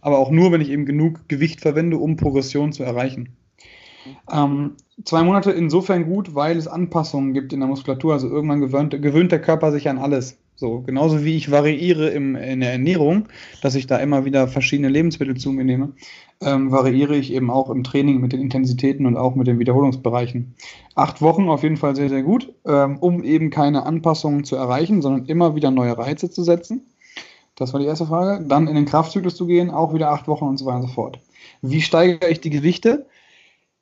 Aber 0.00 0.18
auch 0.18 0.30
nur, 0.30 0.52
wenn 0.52 0.60
ich 0.60 0.70
eben 0.70 0.86
genug 0.86 1.28
Gewicht 1.28 1.60
verwende, 1.60 1.98
um 1.98 2.16
Progression 2.16 2.72
zu 2.72 2.84
erreichen. 2.84 3.30
Ähm, 4.30 4.72
zwei 5.04 5.22
Monate 5.22 5.50
insofern 5.50 6.06
gut, 6.06 6.34
weil 6.34 6.56
es 6.56 6.68
Anpassungen 6.68 7.34
gibt 7.34 7.52
in 7.52 7.60
der 7.60 7.68
Muskulatur. 7.68 8.12
Also 8.12 8.28
irgendwann 8.28 8.60
gewöhnt, 8.60 8.90
gewöhnt 9.02 9.32
der 9.32 9.40
Körper 9.40 9.72
sich 9.72 9.88
an 9.88 9.98
alles. 9.98 10.38
So, 10.56 10.82
genauso 10.82 11.24
wie 11.24 11.36
ich 11.36 11.50
variiere 11.50 12.10
im, 12.10 12.36
in 12.36 12.60
der 12.60 12.70
Ernährung, 12.70 13.26
dass 13.60 13.74
ich 13.74 13.88
da 13.88 13.96
immer 13.96 14.24
wieder 14.24 14.46
verschiedene 14.46 14.88
Lebensmittel 14.88 15.36
zu 15.36 15.50
mir 15.50 15.64
nehme, 15.64 15.92
ähm, 16.40 16.70
variiere 16.70 17.16
ich 17.16 17.32
eben 17.32 17.50
auch 17.50 17.70
im 17.70 17.82
Training 17.82 18.20
mit 18.20 18.32
den 18.32 18.40
Intensitäten 18.40 19.04
und 19.06 19.16
auch 19.16 19.34
mit 19.34 19.48
den 19.48 19.58
Wiederholungsbereichen. 19.58 20.54
Acht 20.94 21.20
Wochen 21.20 21.48
auf 21.48 21.64
jeden 21.64 21.76
Fall 21.76 21.96
sehr, 21.96 22.08
sehr 22.08 22.22
gut, 22.22 22.54
ähm, 22.66 22.98
um 22.98 23.24
eben 23.24 23.50
keine 23.50 23.84
Anpassungen 23.84 24.44
zu 24.44 24.54
erreichen, 24.54 25.02
sondern 25.02 25.26
immer 25.26 25.56
wieder 25.56 25.72
neue 25.72 25.98
Reize 25.98 26.30
zu 26.30 26.44
setzen. 26.44 26.86
Das 27.56 27.72
war 27.72 27.80
die 27.80 27.86
erste 27.86 28.06
Frage. 28.06 28.44
Dann 28.46 28.68
in 28.68 28.76
den 28.76 28.84
Kraftzyklus 28.84 29.34
zu 29.34 29.46
gehen, 29.46 29.70
auch 29.70 29.92
wieder 29.92 30.10
acht 30.10 30.28
Wochen 30.28 30.44
und 30.44 30.56
so 30.56 30.66
weiter 30.66 30.76
und 30.76 30.86
so 30.88 30.88
fort. 30.88 31.18
Wie 31.62 31.82
steigere 31.82 32.30
ich 32.30 32.40
die 32.40 32.50
Gewichte? 32.50 33.06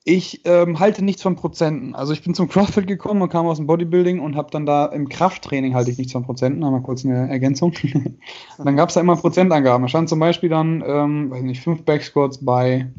Ich 0.04 0.40
ähm, 0.46 0.80
halte 0.80 1.04
nichts 1.04 1.22
von 1.22 1.36
Prozenten. 1.36 1.94
Also 1.94 2.12
ich 2.12 2.24
bin 2.24 2.34
zum 2.34 2.48
CrossFit 2.48 2.88
gekommen 2.88 3.22
und 3.22 3.28
kam 3.28 3.46
aus 3.46 3.58
dem 3.58 3.68
Bodybuilding 3.68 4.18
und 4.18 4.34
habe 4.34 4.50
dann 4.50 4.66
da 4.66 4.86
im 4.86 5.08
Krafttraining 5.08 5.74
halte 5.74 5.92
ich 5.92 5.98
nichts 5.98 6.12
von 6.12 6.24
Prozenten. 6.24 6.64
Einmal 6.64 6.82
kurz 6.82 7.04
eine 7.04 7.30
Ergänzung. 7.30 7.72
dann 8.58 8.76
gab 8.76 8.88
es 8.88 8.96
da 8.96 9.00
immer 9.00 9.16
Prozentangaben. 9.16 9.82
Da 9.82 9.88
stand 9.88 10.08
zum 10.08 10.18
Beispiel 10.18 10.48
dann, 10.48 10.82
ähm, 10.84 11.30
weiß 11.30 11.42
nicht, 11.42 11.62
fünf 11.62 11.84
Backsquats 11.84 12.44
bei 12.44 12.90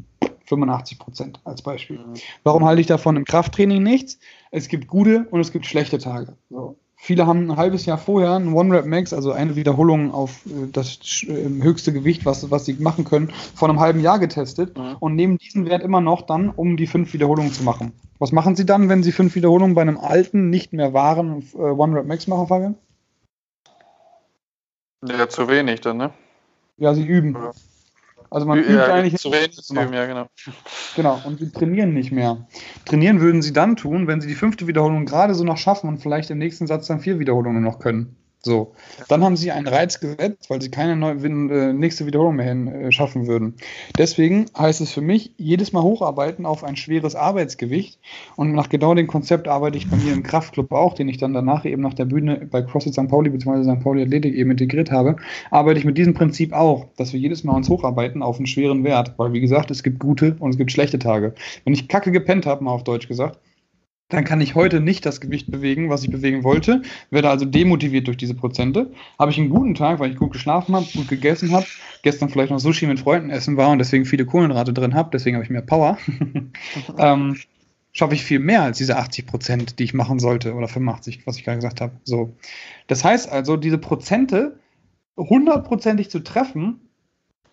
85 0.46 0.98
Prozent 0.98 1.40
als 1.44 1.60
Beispiel. 1.60 1.98
Mhm. 1.98 2.14
Warum 2.42 2.64
halte 2.64 2.80
ich 2.80 2.86
davon 2.86 3.16
im 3.16 3.24
Krafttraining 3.24 3.82
nichts? 3.82 4.18
Es 4.50 4.68
gibt 4.68 4.86
gute 4.86 5.26
und 5.30 5.40
es 5.40 5.52
gibt 5.52 5.66
schlechte 5.66 5.98
Tage. 5.98 6.36
So. 6.48 6.78
Viele 7.04 7.26
haben 7.26 7.50
ein 7.50 7.56
halbes 7.58 7.84
Jahr 7.84 7.98
vorher 7.98 8.32
ein 8.32 8.54
One-Rep-Max, 8.54 9.12
also 9.12 9.32
eine 9.32 9.56
Wiederholung 9.56 10.10
auf 10.10 10.46
äh, 10.46 10.68
das 10.72 11.22
äh, 11.24 11.50
höchste 11.62 11.92
Gewicht, 11.92 12.24
was, 12.24 12.50
was 12.50 12.64
sie 12.64 12.72
machen 12.80 13.04
können, 13.04 13.30
vor 13.54 13.68
einem 13.68 13.78
halben 13.78 14.00
Jahr 14.00 14.18
getestet 14.18 14.78
mhm. 14.78 14.96
und 15.00 15.14
nehmen 15.14 15.36
diesen 15.36 15.66
Wert 15.66 15.82
immer 15.82 16.00
noch 16.00 16.22
dann, 16.22 16.48
um 16.48 16.78
die 16.78 16.86
fünf 16.86 17.12
Wiederholungen 17.12 17.52
zu 17.52 17.62
machen. 17.62 17.92
Was 18.18 18.32
machen 18.32 18.56
sie 18.56 18.64
dann, 18.64 18.88
wenn 18.88 19.02
sie 19.02 19.12
fünf 19.12 19.34
Wiederholungen 19.34 19.74
bei 19.74 19.82
einem 19.82 19.98
alten, 19.98 20.48
nicht 20.48 20.72
mehr 20.72 20.94
wahren 20.94 21.46
äh, 21.52 21.58
One-Rep-Max 21.58 22.26
machen, 22.26 22.46
Fabian? 22.46 22.74
Ja, 25.06 25.28
zu 25.28 25.46
wenig 25.48 25.82
dann, 25.82 25.98
ne? 25.98 26.10
Ja, 26.78 26.94
sie 26.94 27.04
üben. 27.04 27.34
Ja. 27.34 27.52
Also 28.30 28.46
man 28.46 28.58
übt 28.58 28.74
ja, 28.74 28.92
eigentlich 28.92 29.16
zu 29.20 29.30
wenig 29.30 29.52
zu 29.52 29.74
üben, 29.74 29.92
ja, 29.92 30.06
genau. 30.06 30.26
Genau, 30.96 31.20
und 31.24 31.38
sie 31.38 31.50
trainieren 31.50 31.94
nicht 31.94 32.12
mehr. 32.12 32.46
Trainieren 32.84 33.20
würden 33.20 33.42
sie 33.42 33.52
dann 33.52 33.76
tun, 33.76 34.06
wenn 34.06 34.20
sie 34.20 34.28
die 34.28 34.34
fünfte 34.34 34.66
Wiederholung 34.66 35.06
gerade 35.06 35.34
so 35.34 35.44
noch 35.44 35.58
schaffen 35.58 35.88
und 35.88 35.98
vielleicht 35.98 36.30
im 36.30 36.38
nächsten 36.38 36.66
Satz 36.66 36.86
dann 36.86 37.00
vier 37.00 37.18
Wiederholungen 37.18 37.62
noch 37.62 37.78
können. 37.78 38.16
So, 38.44 38.74
dann 39.08 39.24
haben 39.24 39.38
sie 39.38 39.52
einen 39.52 39.66
Reiz 39.66 40.00
gesetzt, 40.00 40.50
weil 40.50 40.60
sie 40.60 40.70
keine 40.70 40.96
neue, 40.96 41.14
äh, 41.14 41.72
nächste 41.72 42.04
Wiederholung 42.04 42.36
mehr 42.36 42.46
hin, 42.46 42.68
äh, 42.68 42.92
schaffen 42.92 43.26
würden. 43.26 43.54
Deswegen 43.96 44.46
heißt 44.56 44.82
es 44.82 44.92
für 44.92 45.00
mich, 45.00 45.32
jedes 45.38 45.72
Mal 45.72 45.82
hocharbeiten 45.82 46.44
auf 46.44 46.62
ein 46.62 46.76
schweres 46.76 47.14
Arbeitsgewicht. 47.14 47.98
Und 48.36 48.52
nach 48.52 48.68
genau 48.68 48.94
dem 48.94 49.06
Konzept 49.06 49.48
arbeite 49.48 49.78
ich 49.78 49.88
bei 49.88 49.96
mir 49.96 50.12
im 50.12 50.22
Kraftclub 50.22 50.72
auch, 50.72 50.92
den 50.92 51.08
ich 51.08 51.16
dann 51.16 51.32
danach 51.32 51.64
eben 51.64 51.80
nach 51.80 51.94
der 51.94 52.04
Bühne 52.04 52.46
bei 52.50 52.60
CrossFit 52.60 52.92
St. 52.92 53.08
Pauli 53.08 53.30
bzw. 53.30 53.62
St. 53.62 53.82
Pauli 53.82 54.02
Athletik 54.02 54.34
eben 54.34 54.50
integriert 54.50 54.90
habe, 54.90 55.16
arbeite 55.50 55.78
ich 55.78 55.86
mit 55.86 55.96
diesem 55.96 56.12
Prinzip 56.12 56.52
auch, 56.52 56.84
dass 56.98 57.14
wir 57.14 57.20
jedes 57.20 57.44
Mal 57.44 57.56
uns 57.56 57.70
hocharbeiten 57.70 58.22
auf 58.22 58.36
einen 58.36 58.46
schweren 58.46 58.84
Wert. 58.84 59.14
Weil, 59.16 59.32
wie 59.32 59.40
gesagt, 59.40 59.70
es 59.70 59.82
gibt 59.82 60.00
gute 60.00 60.36
und 60.38 60.50
es 60.50 60.58
gibt 60.58 60.70
schlechte 60.70 60.98
Tage. 60.98 61.34
Wenn 61.64 61.72
ich 61.72 61.88
kacke 61.88 62.12
gepennt 62.12 62.44
habe, 62.44 62.62
mal 62.62 62.72
auf 62.72 62.84
Deutsch 62.84 63.08
gesagt, 63.08 63.38
dann 64.14 64.24
kann 64.24 64.40
ich 64.40 64.54
heute 64.54 64.80
nicht 64.80 65.04
das 65.04 65.20
Gewicht 65.20 65.50
bewegen, 65.50 65.90
was 65.90 66.02
ich 66.02 66.10
bewegen 66.10 66.44
wollte, 66.44 66.82
werde 67.10 67.30
also 67.30 67.44
demotiviert 67.44 68.06
durch 68.06 68.16
diese 68.16 68.34
Prozente. 68.34 68.90
Habe 69.18 69.30
ich 69.30 69.38
einen 69.38 69.50
guten 69.50 69.74
Tag, 69.74 69.98
weil 69.98 70.10
ich 70.10 70.16
gut 70.16 70.32
geschlafen 70.32 70.74
habe, 70.74 70.86
gut 70.94 71.08
gegessen 71.08 71.52
habe, 71.52 71.66
gestern 72.02 72.28
vielleicht 72.28 72.50
noch 72.50 72.58
Sushi 72.58 72.86
mit 72.86 73.00
Freunden 73.00 73.30
essen 73.30 73.56
war 73.56 73.70
und 73.70 73.78
deswegen 73.78 74.04
viele 74.04 74.26
Kohlenhydrate 74.26 74.72
drin 74.72 74.94
habe, 74.94 75.10
deswegen 75.12 75.36
habe 75.36 75.44
ich 75.44 75.50
mehr 75.50 75.62
Power, 75.62 75.98
ähm, 76.98 77.36
schaffe 77.92 78.14
ich 78.14 78.24
viel 78.24 78.40
mehr 78.40 78.62
als 78.62 78.78
diese 78.78 78.96
80 78.96 79.26
Prozent, 79.26 79.78
die 79.78 79.84
ich 79.84 79.94
machen 79.94 80.18
sollte 80.18 80.54
oder 80.54 80.68
85, 80.68 81.26
was 81.26 81.36
ich 81.36 81.44
gerade 81.44 81.58
gesagt 81.58 81.80
habe. 81.80 81.92
So. 82.04 82.36
Das 82.86 83.04
heißt 83.04 83.30
also, 83.30 83.56
diese 83.56 83.78
Prozente 83.78 84.58
hundertprozentig 85.16 86.10
zu 86.10 86.20
treffen, 86.20 86.83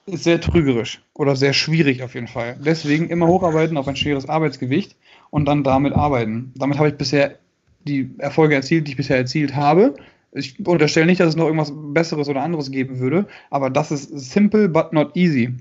ist 0.05 0.23
sehr 0.23 0.41
trügerisch 0.41 1.01
oder 1.13 1.35
sehr 1.35 1.53
schwierig 1.53 2.03
auf 2.03 2.15
jeden 2.15 2.27
Fall. 2.27 2.57
Deswegen 2.63 3.09
immer 3.09 3.27
hocharbeiten 3.27 3.77
auf 3.77 3.87
ein 3.87 3.95
schweres 3.95 4.27
Arbeitsgewicht 4.27 4.95
und 5.29 5.45
dann 5.45 5.63
damit 5.63 5.93
arbeiten. 5.93 6.51
Damit 6.55 6.77
habe 6.77 6.89
ich 6.89 6.95
bisher 6.95 7.37
die 7.83 8.11
Erfolge 8.17 8.55
erzielt, 8.55 8.87
die 8.87 8.91
ich 8.91 8.97
bisher 8.97 9.17
erzielt 9.17 9.55
habe. 9.55 9.95
Ich 10.33 10.65
unterstelle 10.65 11.05
nicht, 11.07 11.19
dass 11.19 11.29
es 11.29 11.35
noch 11.35 11.45
irgendwas 11.45 11.73
Besseres 11.75 12.29
oder 12.29 12.41
anderes 12.41 12.71
geben 12.71 12.99
würde, 12.99 13.27
aber 13.49 13.69
das 13.69 13.91
ist 13.91 14.09
simple 14.09 14.69
but 14.69 14.93
not 14.93 15.15
easy. 15.15 15.53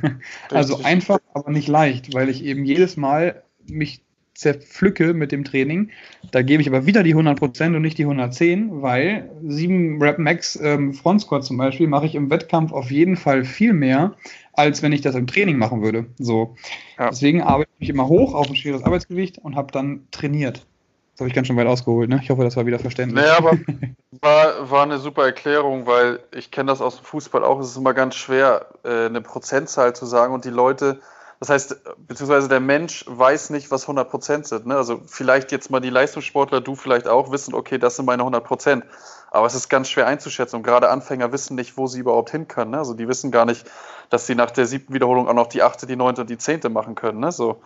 also 0.50 0.82
einfach, 0.82 1.18
aber 1.34 1.50
nicht 1.50 1.68
leicht, 1.68 2.14
weil 2.14 2.30
ich 2.30 2.42
eben 2.42 2.64
jedes 2.64 2.96
Mal 2.96 3.42
mich 3.66 4.03
zerpflücke 4.34 5.14
mit 5.14 5.32
dem 5.32 5.44
Training. 5.44 5.90
Da 6.32 6.42
gebe 6.42 6.60
ich 6.60 6.68
aber 6.68 6.86
wieder 6.86 7.02
die 7.02 7.14
100% 7.14 7.76
und 7.76 7.82
nicht 7.82 7.98
die 7.98 8.04
110, 8.04 8.82
weil 8.82 9.30
7 9.42 10.02
Rep 10.02 10.18
Max 10.18 10.58
ähm, 10.60 10.92
Front 10.92 11.22
Squat 11.22 11.44
zum 11.44 11.56
Beispiel 11.56 11.86
mache 11.86 12.06
ich 12.06 12.14
im 12.14 12.30
Wettkampf 12.30 12.72
auf 12.72 12.90
jeden 12.90 13.16
Fall 13.16 13.44
viel 13.44 13.72
mehr, 13.72 14.14
als 14.52 14.82
wenn 14.82 14.92
ich 14.92 15.00
das 15.00 15.14
im 15.14 15.26
Training 15.26 15.56
machen 15.56 15.82
würde. 15.82 16.06
So. 16.18 16.56
Ja. 16.98 17.10
Deswegen 17.10 17.42
arbeite 17.42 17.70
ich 17.78 17.90
immer 17.90 18.08
hoch 18.08 18.34
auf 18.34 18.48
ein 18.48 18.56
schweres 18.56 18.82
Arbeitsgewicht 18.82 19.38
und 19.38 19.56
habe 19.56 19.72
dann 19.72 20.06
trainiert. 20.10 20.66
Das 21.14 21.20
habe 21.20 21.28
ich 21.28 21.34
ganz 21.34 21.46
schön 21.46 21.56
weit 21.56 21.68
ausgeholt, 21.68 22.10
ne? 22.10 22.18
Ich 22.20 22.30
hoffe, 22.30 22.42
das 22.42 22.56
war 22.56 22.66
wieder 22.66 22.80
verständlich. 22.80 23.24
Naja, 23.24 23.38
aber 23.38 23.56
war, 24.20 24.68
war 24.68 24.82
eine 24.82 24.98
super 24.98 25.24
Erklärung, 25.24 25.86
weil 25.86 26.18
ich 26.32 26.50
kenne 26.50 26.72
das 26.72 26.80
aus 26.80 26.96
dem 26.96 27.04
Fußball 27.04 27.44
auch. 27.44 27.60
Es 27.60 27.68
ist 27.68 27.76
immer 27.76 27.94
ganz 27.94 28.16
schwer, 28.16 28.66
äh, 28.82 29.06
eine 29.06 29.20
Prozentzahl 29.20 29.94
zu 29.94 30.06
sagen 30.06 30.34
und 30.34 30.44
die 30.44 30.50
Leute 30.50 31.00
das 31.40 31.50
heißt, 31.50 31.76
beziehungsweise 32.06 32.48
der 32.48 32.60
Mensch 32.60 33.04
weiß 33.08 33.50
nicht, 33.50 33.70
was 33.70 33.86
100% 33.86 34.46
sind. 34.46 34.66
Ne? 34.66 34.76
Also 34.76 35.02
vielleicht 35.06 35.52
jetzt 35.52 35.70
mal 35.70 35.80
die 35.80 35.90
Leistungssportler, 35.90 36.60
du 36.60 36.74
vielleicht 36.74 37.08
auch, 37.08 37.30
wissen, 37.32 37.54
okay, 37.54 37.78
das 37.78 37.96
sind 37.96 38.06
meine 38.06 38.22
100%. 38.22 38.82
Aber 39.30 39.46
es 39.46 39.54
ist 39.54 39.68
ganz 39.68 39.90
schwer 39.90 40.06
einzuschätzen 40.06 40.56
und 40.56 40.62
gerade 40.62 40.88
Anfänger 40.88 41.32
wissen 41.32 41.56
nicht, 41.56 41.76
wo 41.76 41.88
sie 41.88 41.98
überhaupt 41.98 42.30
hin 42.30 42.46
können. 42.46 42.70
Ne? 42.70 42.78
Also 42.78 42.94
die 42.94 43.08
wissen 43.08 43.32
gar 43.32 43.46
nicht, 43.46 43.66
dass 44.08 44.26
sie 44.26 44.36
nach 44.36 44.52
der 44.52 44.66
siebten 44.66 44.94
Wiederholung 44.94 45.28
auch 45.28 45.34
noch 45.34 45.48
die 45.48 45.62
achte, 45.62 45.86
die 45.86 45.96
neunte 45.96 46.20
und 46.20 46.30
die 46.30 46.38
zehnte 46.38 46.68
machen 46.68 46.94
können. 46.94 47.18
Ne? 47.18 47.32
So. 47.32 47.60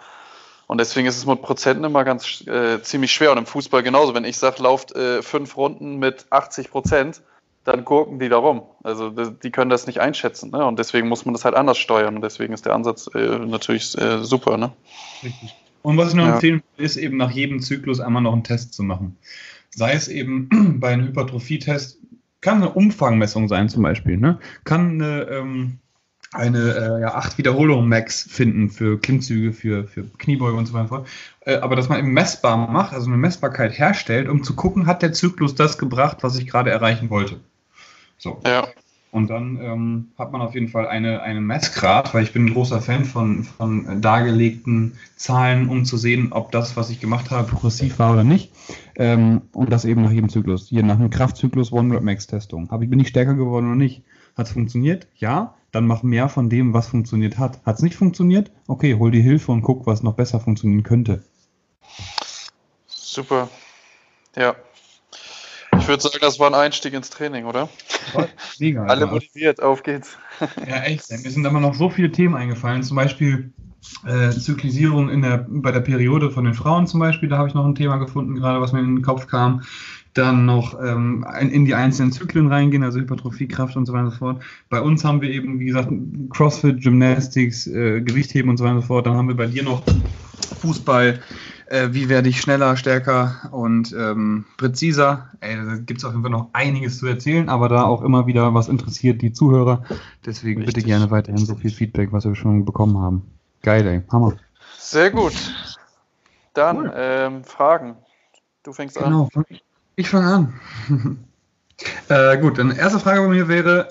Und 0.66 0.78
deswegen 0.78 1.07
ist 1.07 1.16
es 1.16 1.26
mit 1.26 1.42
Prozenten 1.42 1.85
immer 1.85 2.04
ganz 2.04 2.46
äh, 2.46 2.83
ziemlich 2.83 3.12
schwer. 3.12 3.33
Und 3.33 3.38
im 3.38 3.46
Fußball 3.46 3.83
genauso. 3.83 4.14
Wenn 4.14 4.24
ich 4.24 4.38
sage, 4.38 4.62
lauft 4.62 4.94
äh, 4.96 5.22
fünf 5.22 5.57
Runden 5.57 5.98
mit 5.98 6.26
80 6.31 6.70
Prozent, 6.70 7.22
dann 7.68 7.85
gurken 7.85 8.18
die 8.18 8.28
da 8.28 8.37
rum. 8.38 8.62
Also 8.83 9.11
die 9.11 9.50
können 9.50 9.70
das 9.70 9.87
nicht 9.87 10.00
einschätzen. 10.00 10.50
Ne? 10.50 10.64
Und 10.64 10.78
deswegen 10.78 11.09
muss 11.09 11.24
man 11.24 11.35
das 11.35 11.44
halt 11.44 11.54
anders 11.54 11.78
steuern. 11.78 12.16
Und 12.16 12.22
deswegen 12.22 12.52
ist 12.52 12.66
der 12.66 12.74
Ansatz 12.74 13.09
äh, 13.14 13.38
natürlich 13.38 13.96
äh, 13.98 14.24
super. 14.24 14.57
Ne? 14.57 14.72
Richtig. 15.22 15.54
Und 15.83 15.96
was 15.96 16.11
ich 16.11 16.14
noch 16.14 16.26
ja. 16.26 16.35
empfehlen 16.35 16.62
will, 16.76 16.85
ist 16.85 16.96
eben 16.96 17.16
nach 17.16 17.31
jedem 17.31 17.61
Zyklus 17.61 18.00
einmal 18.00 18.22
noch 18.22 18.33
einen 18.33 18.44
Test 18.44 18.74
zu 18.74 18.83
machen. 18.83 19.16
Sei 19.70 19.92
es 19.92 20.09
eben 20.09 20.48
bei 20.81 20.88
einem 20.88 21.07
Hypertrophie-Test, 21.07 21.98
kann 22.40 22.59
eine 22.59 22.70
Umfangmessung 22.70 23.48
sein 23.48 23.68
zum 23.68 23.83
Beispiel. 23.83 24.16
Ne? 24.16 24.38
Kann 24.64 25.00
eine, 25.00 25.22
ähm, 25.31 25.78
eine 26.33 26.59
äh, 26.59 27.00
ja, 27.02 27.14
acht 27.14 27.38
Wiederholungen 27.38 27.88
Max 27.88 28.22
finden 28.22 28.70
für 28.70 29.00
Klimmzüge, 29.00 29.52
für, 29.52 29.87
für 29.87 30.04
Kniebeuge 30.18 30.57
und 30.57 30.66
so 30.66 30.74
weiter. 30.74 31.04
Äh, 31.40 31.57
aber 31.57 31.74
dass 31.74 31.88
man 31.88 31.98
eben 31.98 32.12
messbar 32.12 32.70
macht, 32.70 32.92
also 32.92 33.07
eine 33.07 33.16
Messbarkeit 33.16 33.78
herstellt, 33.78 34.28
um 34.28 34.42
zu 34.42 34.54
gucken, 34.54 34.87
hat 34.87 35.02
der 35.02 35.12
Zyklus 35.12 35.54
das 35.54 35.78
gebracht, 35.78 36.18
was 36.20 36.38
ich 36.38 36.46
gerade 36.46 36.70
erreichen 36.70 37.11
wollte. 37.11 37.40
So. 38.18 38.40
Ja. 38.46 38.68
Und 39.11 39.31
dann 39.31 39.59
ähm, 39.62 40.09
hat 40.18 40.33
man 40.33 40.42
auf 40.42 40.54
jeden 40.54 40.68
Fall 40.68 40.87
eine, 40.87 41.22
eine 41.22 41.40
Messgrad, 41.40 42.12
weil 42.12 42.24
ich 42.24 42.33
bin 42.35 42.44
ein 42.44 42.52
großer 42.52 42.83
Fan 42.83 43.07
von, 43.07 43.44
von 43.44 44.02
dargelegten 44.02 44.98
Zahlen, 45.16 45.70
um 45.70 45.87
zu 45.87 45.96
sehen, 45.96 46.33
ob 46.33 46.52
das, 46.52 46.76
was 46.76 46.90
ich 46.90 47.00
gemacht 47.00 47.31
habe, 47.31 47.48
progressiv 47.48 47.98
war 47.98 48.12
oder 48.12 48.24
nicht. 48.24 48.52
Ähm, 48.96 49.42
und 49.52 49.72
das 49.72 49.87
eben 49.87 50.02
nach 50.02 50.11
jedem 50.11 50.28
Zyklus. 50.28 50.68
Hier 50.68 50.83
nach 50.83 50.96
einem 50.96 51.09
Kraftzyklus 51.09 51.72
One-Rep-Max-Testung. 51.72 52.68
Bin 52.68 53.00
ich 53.00 53.09
stärker 53.09 53.35
geworden 53.35 53.66
oder 53.66 53.76
nicht? 53.76 54.02
Hat 54.37 54.46
es 54.46 54.52
funktioniert? 54.52 55.07
Ja. 55.16 55.54
Dann 55.70 55.87
mach 55.87 56.02
mehr 56.02 56.28
von 56.28 56.48
dem, 56.48 56.72
was 56.72 56.88
funktioniert 56.88 57.38
hat. 57.38 57.61
Hat 57.64 57.76
es 57.76 57.83
nicht 57.83 57.96
funktioniert? 57.96 58.50
Okay, 58.66 58.94
hol 58.94 59.11
die 59.11 59.20
Hilfe 59.20 59.52
und 59.52 59.62
guck, 59.62 59.87
was 59.87 60.02
noch 60.02 60.14
besser 60.14 60.40
funktionieren 60.40 60.83
könnte. 60.83 61.22
Super. 62.87 63.48
Ja, 64.37 64.54
ich 65.88 65.90
würde 65.90 66.03
sagen, 66.03 66.18
das 66.20 66.38
war 66.38 66.48
ein 66.48 66.55
Einstieg 66.55 66.92
ins 66.92 67.09
Training, 67.09 67.46
oder? 67.46 67.70
Mega. 68.59 68.85
Alle 68.85 69.07
motiviert, 69.07 69.62
auf 69.62 69.83
geht's. 69.83 70.18
Ja, 70.68 70.83
echt. 70.83 71.11
Mir 71.11 71.31
sind 71.31 71.46
aber 71.46 71.61
noch 71.61 71.74
so 71.74 71.88
viele 71.88 72.12
Themen 72.12 72.35
eingefallen. 72.35 72.83
Zum 72.83 72.96
Beispiel 72.96 73.53
äh, 74.07 74.29
Zyklisierung 74.31 75.09
in 75.09 75.22
der, 75.22 75.46
bei 75.48 75.72
der 75.72 75.81
Periode 75.81 76.31
von 76.31 76.44
den 76.44 76.53
Frauen 76.53 76.87
zum 76.87 77.01
Beispiel. 77.01 77.31
Da 77.31 77.38
habe 77.38 77.48
ich 77.48 77.55
noch 77.55 77.64
ein 77.64 77.74
Thema 77.74 77.96
gefunden, 77.96 78.35
gerade 78.35 78.61
was 78.61 78.72
mir 78.72 78.81
in 78.81 78.96
den 78.96 79.03
Kopf 79.03 79.29
kam. 79.29 79.62
Dann 80.12 80.44
noch 80.44 80.79
ähm, 80.79 81.24
in 81.40 81.64
die 81.64 81.74
einzelnen 81.74 82.12
Zyklen 82.12 82.48
reingehen, 82.48 82.83
also 82.83 82.98
Hypertrophie, 82.98 83.48
Kraft 83.48 83.74
und 83.77 83.87
so 83.87 83.94
weiter 83.94 84.05
und 84.05 84.11
so 84.11 84.18
fort. 84.18 84.42
Bei 84.68 84.83
uns 84.83 85.05
haben 85.05 85.22
wir 85.22 85.31
eben, 85.31 85.59
wie 85.59 85.66
gesagt, 85.66 85.90
CrossFit, 86.29 86.83
Gymnastics, 86.83 87.66
äh, 87.66 88.03
Gewichtheben 88.03 88.51
und 88.51 88.59
so 88.59 88.64
weiter 88.64 88.74
und 88.74 88.81
so 88.83 88.87
fort. 88.88 89.07
Dann 89.07 89.16
haben 89.16 89.29
wir 89.29 89.37
bei 89.37 89.46
dir 89.46 89.62
noch 89.62 89.83
Fußball, 90.61 91.20
äh, 91.70 91.88
wie 91.92 92.09
werde 92.09 92.28
ich 92.28 92.40
schneller, 92.40 92.76
stärker 92.76 93.48
und 93.50 93.92
ähm, 93.92 94.46
präziser. 94.57 95.31
Ey, 95.40 95.57
da 95.57 95.76
gibt 95.76 95.98
es 95.98 96.04
auf 96.04 96.12
jeden 96.12 96.22
Fall 96.22 96.31
noch 96.31 96.48
einiges 96.52 96.98
zu 96.98 97.07
erzählen, 97.07 97.48
aber 97.48 97.68
da 97.68 97.85
auch 97.85 98.02
immer 98.02 98.26
wieder 98.26 98.54
was 98.54 98.68
interessiert 98.68 99.22
die 99.22 99.33
Zuhörer. 99.33 99.85
Deswegen 100.24 100.61
Richtig. 100.61 100.74
bitte 100.74 100.87
gerne 100.87 101.11
weiterhin 101.11 101.44
so 101.44 101.54
viel 101.54 101.70
Feedback, 101.70 102.12
was 102.12 102.24
wir 102.24 102.35
schon 102.35 102.64
bekommen 102.64 102.98
haben. 102.98 103.22
Geil, 103.62 103.87
ey. 103.87 104.02
Hammer. 104.11 104.35
Sehr 104.78 105.11
gut. 105.11 105.35
Dann 106.54 106.78
cool. 106.78 106.92
ähm, 106.94 107.44
Fragen. 107.44 107.96
Du 108.62 108.72
fängst 108.72 108.96
genau. 108.96 109.28
an. 109.35 109.44
Ich 109.96 110.09
fange 110.09 110.26
an. 110.88 111.18
äh, 112.09 112.38
gut, 112.38 112.59
dann 112.59 112.70
erste 112.70 112.98
Frage 112.98 113.20
bei 113.20 113.28
mir 113.28 113.48
wäre: 113.48 113.88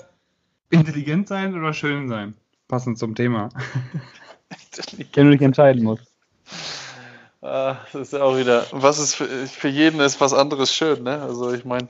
Intelligent 0.70 1.28
sein 1.28 1.54
oder 1.56 1.72
schön 1.72 2.08
sein? 2.08 2.34
Passend 2.66 2.98
zum 2.98 3.14
Thema. 3.14 3.50
Wenn 5.14 5.26
du 5.26 5.32
dich 5.32 5.42
entscheiden 5.42 5.84
musst. 5.84 6.12
Ah, 7.50 7.78
das 7.94 8.02
ist 8.02 8.12
ja 8.12 8.22
auch 8.22 8.36
wieder, 8.36 8.66
was 8.72 8.98
ist 8.98 9.14
für, 9.14 9.26
für 9.46 9.68
jeden 9.68 10.00
ist 10.00 10.20
was 10.20 10.34
anderes 10.34 10.74
schön, 10.74 11.02
ne? 11.02 11.22
Also 11.22 11.50
ich 11.54 11.64
meine, 11.64 11.88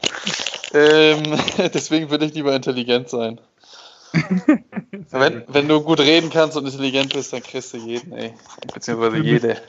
ähm, 0.73 1.23
deswegen 1.75 2.11
würde 2.11 2.27
ich 2.27 2.35
lieber 2.35 2.55
intelligent 2.55 3.09
sein. 3.09 3.41
wenn, 5.11 5.43
wenn 5.49 5.67
du 5.67 5.81
gut 5.81 5.99
reden 5.99 6.31
kannst 6.31 6.57
und 6.57 6.65
intelligent 6.65 7.13
bist, 7.13 7.33
dann 7.33 7.43
kriegst 7.43 7.75
du 7.75 7.79
jeden, 7.79 8.13
ey. 8.13 8.35
Beziehungsweise 8.73 9.19
jede. 9.19 9.61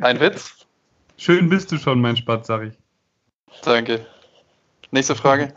Ein 0.00 0.20
Witz? 0.20 0.54
Schön 1.16 1.48
bist 1.48 1.72
du 1.72 1.78
schon, 1.78 2.00
mein 2.00 2.16
Spatz, 2.16 2.46
sag 2.46 2.62
ich. 2.62 2.74
Danke. 3.62 4.06
Nächste 4.92 5.16
Frage. 5.16 5.52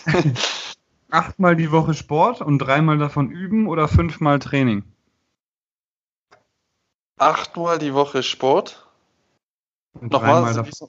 Achtmal 1.10 1.56
die 1.56 1.70
Woche 1.70 1.92
Sport 1.92 2.40
und 2.40 2.58
dreimal 2.58 2.96
davon 2.96 3.30
üben 3.30 3.68
oder 3.68 3.86
fünfmal 3.86 4.38
Training? 4.38 4.82
Achtmal 7.16 7.78
die 7.78 7.94
Woche 7.94 8.22
Sport. 8.22 8.88
Und 9.94 10.12
Nochmal. 10.12 10.44
Also 10.44 10.88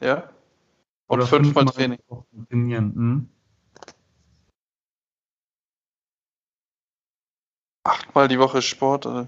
ja. 0.00 0.30
Und 1.08 1.18
Oder 1.18 1.26
fünfmal 1.26 1.64
fünf 1.64 1.76
Training. 1.76 1.98
Trainieren. 2.48 2.94
Hm? 2.94 3.28
Achtmal 7.84 8.28
die 8.28 8.38
Woche 8.38 8.62
Sport. 8.62 9.06
Äh, 9.06 9.26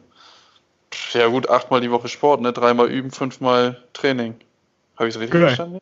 ja 1.12 1.28
gut, 1.28 1.48
achtmal 1.48 1.80
die 1.80 1.90
Woche 1.90 2.08
Sport, 2.08 2.40
ne? 2.40 2.52
Dreimal 2.52 2.90
üben, 2.90 3.10
fünfmal 3.10 3.84
Training. 3.92 4.34
Habe 4.96 5.08
ich 5.08 5.14
es 5.14 5.20
richtig 5.20 5.32
genau. 5.32 5.46
verstanden? 5.46 5.78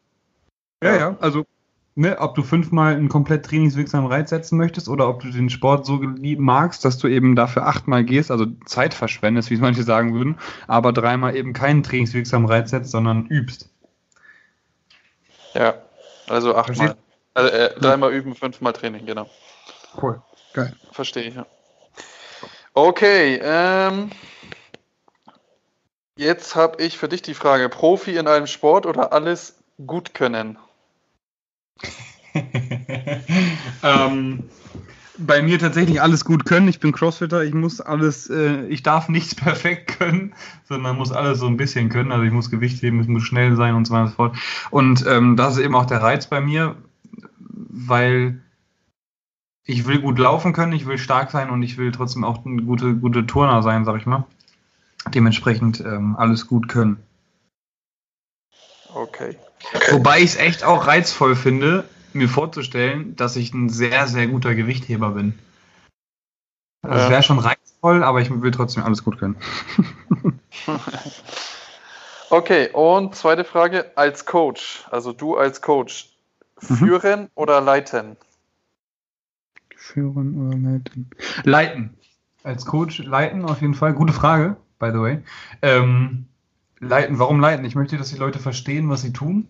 Ja, 0.83 0.91
ja, 0.91 0.99
ja. 0.99 1.17
Also 1.21 1.47
ne, 1.97 2.19
ob 2.21 2.35
du 2.35 2.43
fünfmal 2.43 2.95
einen 2.95 3.09
komplett 3.09 3.47
trainingswirksamen 3.47 4.11
Reiz 4.11 4.31
setzen 4.31 4.59
möchtest 4.59 4.89
oder 4.89 5.09
ob 5.09 5.21
du 5.21 5.31
den 5.31 5.51
Sport 5.51 5.87
so 5.87 5.99
magst, 6.03 6.85
dass 6.85 6.99
du 6.99 7.09
eben 7.09 7.35
dafür 7.35 7.67
achtmal 7.67 8.05
gehst, 8.05 8.31
also 8.31 8.47
Zeit 8.67 8.95
verschwendest, 8.95 9.51
wie 9.51 9.57
manche 9.57 9.83
sagen 9.83 10.15
würden, 10.15 10.39
aber 10.69 10.93
dreimal 10.93 11.35
eben 11.35 11.53
keinen 11.55 11.83
trainingswirksamen 11.83 12.49
Reiz 12.49 12.71
setzt, 12.71 12.91
sondern 12.91 13.27
übst. 13.27 13.71
Ja, 15.55 15.75
also 16.29 16.55
achtmal. 16.55 16.97
Also, 17.33 17.51
äh, 17.51 17.79
dreimal 17.81 18.13
üben, 18.13 18.35
fünfmal 18.35 18.73
Training, 18.73 19.05
genau. 19.05 19.29
Cool, 20.01 20.23
geil. 20.53 20.75
Verstehe 20.93 21.25
ich, 21.25 21.35
ja. 21.35 21.47
Okay, 22.73 23.41
ähm, 23.43 24.11
jetzt 26.17 26.57
habe 26.57 26.83
ich 26.83 26.99
für 26.99 27.09
dich 27.09 27.23
die 27.23 27.35
Frage: 27.35 27.71
Profi 27.71 28.17
in 28.17 28.29
einem 28.29 28.47
Sport 28.47 28.85
oder 28.85 29.13
alles 29.13 29.59
gut 29.87 30.13
können? 30.13 30.59
ähm, 33.83 34.45
bei 35.19 35.43
mir 35.43 35.59
tatsächlich 35.59 36.03
alles 36.03 36.25
gut 36.25 36.45
können. 36.45 36.69
Ich 36.69 36.81
bin 36.81 36.93
Crossfitter, 36.93 37.43
ich 37.43 37.55
muss 37.55 37.81
alles, 37.81 38.29
äh, 38.29 38.67
ich 38.67 38.83
darf 38.83 39.09
nichts 39.09 39.35
perfekt 39.35 39.99
können, 39.99 40.35
sondern 40.69 40.97
muss 40.97 41.13
alles 41.13 41.39
so 41.39 41.47
ein 41.47 41.57
bisschen 41.57 41.89
können. 41.89 42.13
Also 42.13 42.25
ich 42.25 42.33
muss 42.33 42.51
Gewicht 42.51 42.83
heben, 42.83 43.01
es 43.01 43.07
muss 43.07 43.23
schnell 43.23 43.57
sein 43.57 43.75
und 43.75 43.87
so 43.87 43.95
weiter 43.95 44.05
und 44.05 44.11
so 44.11 44.17
fort. 44.17 44.37
Und 44.71 45.07
ähm, 45.07 45.37
das 45.37 45.57
ist 45.57 45.65
eben 45.65 45.75
auch 45.75 45.87
der 45.87 46.03
Reiz 46.03 46.27
bei 46.27 46.41
mir, 46.41 46.77
weil 47.39 48.41
ich 49.65 49.87
will 49.87 50.01
gut 50.01 50.19
laufen 50.19 50.53
können, 50.53 50.73
ich 50.73 50.87
will 50.87 50.99
stark 50.99 51.31
sein 51.31 51.51
und 51.51 51.63
ich 51.63 51.77
will 51.77 51.91
trotzdem 51.91 52.25
auch 52.25 52.45
ein 52.45 52.67
gute, 52.67 52.95
gute 52.95 53.27
Turner 53.27 53.63
sein, 53.63 53.85
sag 53.85 53.97
ich 53.97 54.07
mal. 54.07 54.25
Dementsprechend 55.13 55.81
ähm, 55.81 56.17
alles 56.17 56.47
gut 56.47 56.69
können. 56.69 56.99
Okay. 58.93 59.37
Wobei 59.91 60.19
ich 60.19 60.31
es 60.31 60.37
echt 60.37 60.65
auch 60.65 60.87
reizvoll 60.87 61.37
finde, 61.37 61.89
mir 62.13 62.29
vorzustellen, 62.29 63.17
dass 63.17 63.37
ich 63.37 63.53
ein 63.53 63.69
sehr, 63.69 64.07
sehr 64.07 64.27
guter 64.27 64.55
Gewichtheber 64.55 65.11
bin. 65.11 65.39
Das 66.83 67.05
ja. 67.05 67.11
wäre 67.11 67.23
schon 67.23 67.39
reizvoll, 67.39 68.05
aber 68.05 68.21
ich 68.21 68.31
will 68.31 68.51
trotzdem 68.51 68.85
alles 68.85 69.05
gut 69.05 69.19
können. 69.19 69.37
Okay, 72.29 72.71
und 72.73 73.15
zweite 73.15 73.45
Frage, 73.45 73.93
als 73.95 74.27
Coach, 74.27 74.85
also 74.91 75.13
du 75.13 75.37
als 75.37 75.63
Coach, 75.63 76.17
Mhm. 76.61 76.75
führen 76.77 77.31
oder 77.35 77.61
leiten? 77.61 78.17
Führen 79.77 80.49
oder 80.49 80.57
leiten? 80.57 81.11
Leiten. 81.45 81.97
Als 82.43 82.65
Coach 82.65 82.99
leiten 82.99 83.45
auf 83.45 83.61
jeden 83.61 83.75
Fall. 83.75 83.93
Gute 83.93 84.13
Frage, 84.13 84.57
by 84.79 84.91
the 84.91 84.99
way. 84.99 85.23
Ähm, 85.63 86.27
leiten, 86.81 87.19
warum 87.19 87.41
leiten? 87.41 87.65
Ich 87.65 87.75
möchte, 87.75 87.97
dass 87.97 88.11
die 88.11 88.19
Leute 88.19 88.39
verstehen, 88.39 88.89
was 88.89 89.03
sie 89.03 89.13
tun 89.13 89.49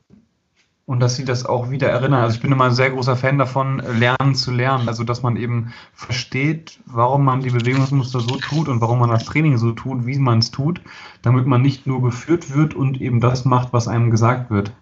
und 0.86 1.00
dass 1.00 1.16
sie 1.16 1.24
das 1.24 1.44
auch 1.44 1.70
wieder 1.70 1.90
erinnern. 1.90 2.22
Also 2.22 2.36
ich 2.36 2.42
bin 2.42 2.52
immer 2.52 2.64
ein 2.64 2.74
sehr 2.74 2.90
großer 2.90 3.16
Fan 3.16 3.38
davon, 3.38 3.78
lernen 3.98 4.34
zu 4.34 4.52
lernen. 4.52 4.88
Also 4.88 5.02
dass 5.02 5.22
man 5.22 5.36
eben 5.36 5.74
versteht, 5.94 6.78
warum 6.86 7.24
man 7.24 7.40
die 7.40 7.50
Bewegungsmuster 7.50 8.20
so 8.20 8.36
tut 8.36 8.68
und 8.68 8.80
warum 8.80 9.00
man 9.00 9.10
das 9.10 9.24
Training 9.24 9.58
so 9.58 9.72
tut, 9.72 10.06
wie 10.06 10.18
man 10.18 10.38
es 10.38 10.52
tut, 10.52 10.80
damit 11.22 11.46
man 11.46 11.60
nicht 11.60 11.86
nur 11.86 12.02
geführt 12.02 12.54
wird 12.54 12.74
und 12.74 13.00
eben 13.00 13.20
das 13.20 13.44
macht, 13.44 13.72
was 13.72 13.88
einem 13.88 14.10
gesagt 14.10 14.50
wird. 14.50 14.72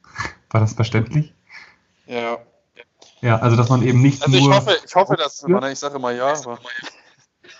War 0.50 0.60
das 0.60 0.74
verständlich? 0.74 1.32
Ja. 2.06 2.38
Ja, 3.22 3.38
also 3.38 3.56
dass 3.56 3.70
man 3.70 3.82
eben 3.82 4.02
nicht 4.02 4.22
Also 4.22 4.38
nur... 4.38 4.50
ich 4.50 4.56
hoffe, 4.56 4.76
ich 4.86 4.94
hoffe, 4.94 5.16
dass 5.16 5.48
man, 5.48 5.72
ich 5.72 5.78
sage 5.78 5.96
immer 5.96 6.10
ja, 6.10 6.34
aber 6.34 6.58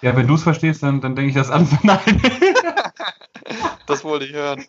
Ja, 0.03 0.15
wenn 0.15 0.27
du 0.27 0.35
es 0.35 0.43
verstehst, 0.43 0.83
dann, 0.83 1.01
dann 1.01 1.17
denke 1.17 1.31
ich 1.31 1.35
das 1.35 1.51
an. 1.51 1.67
Nein. 1.83 2.21
Das 3.87 4.05
wollte 4.05 4.27
ich 4.27 4.33
hören. 4.33 4.65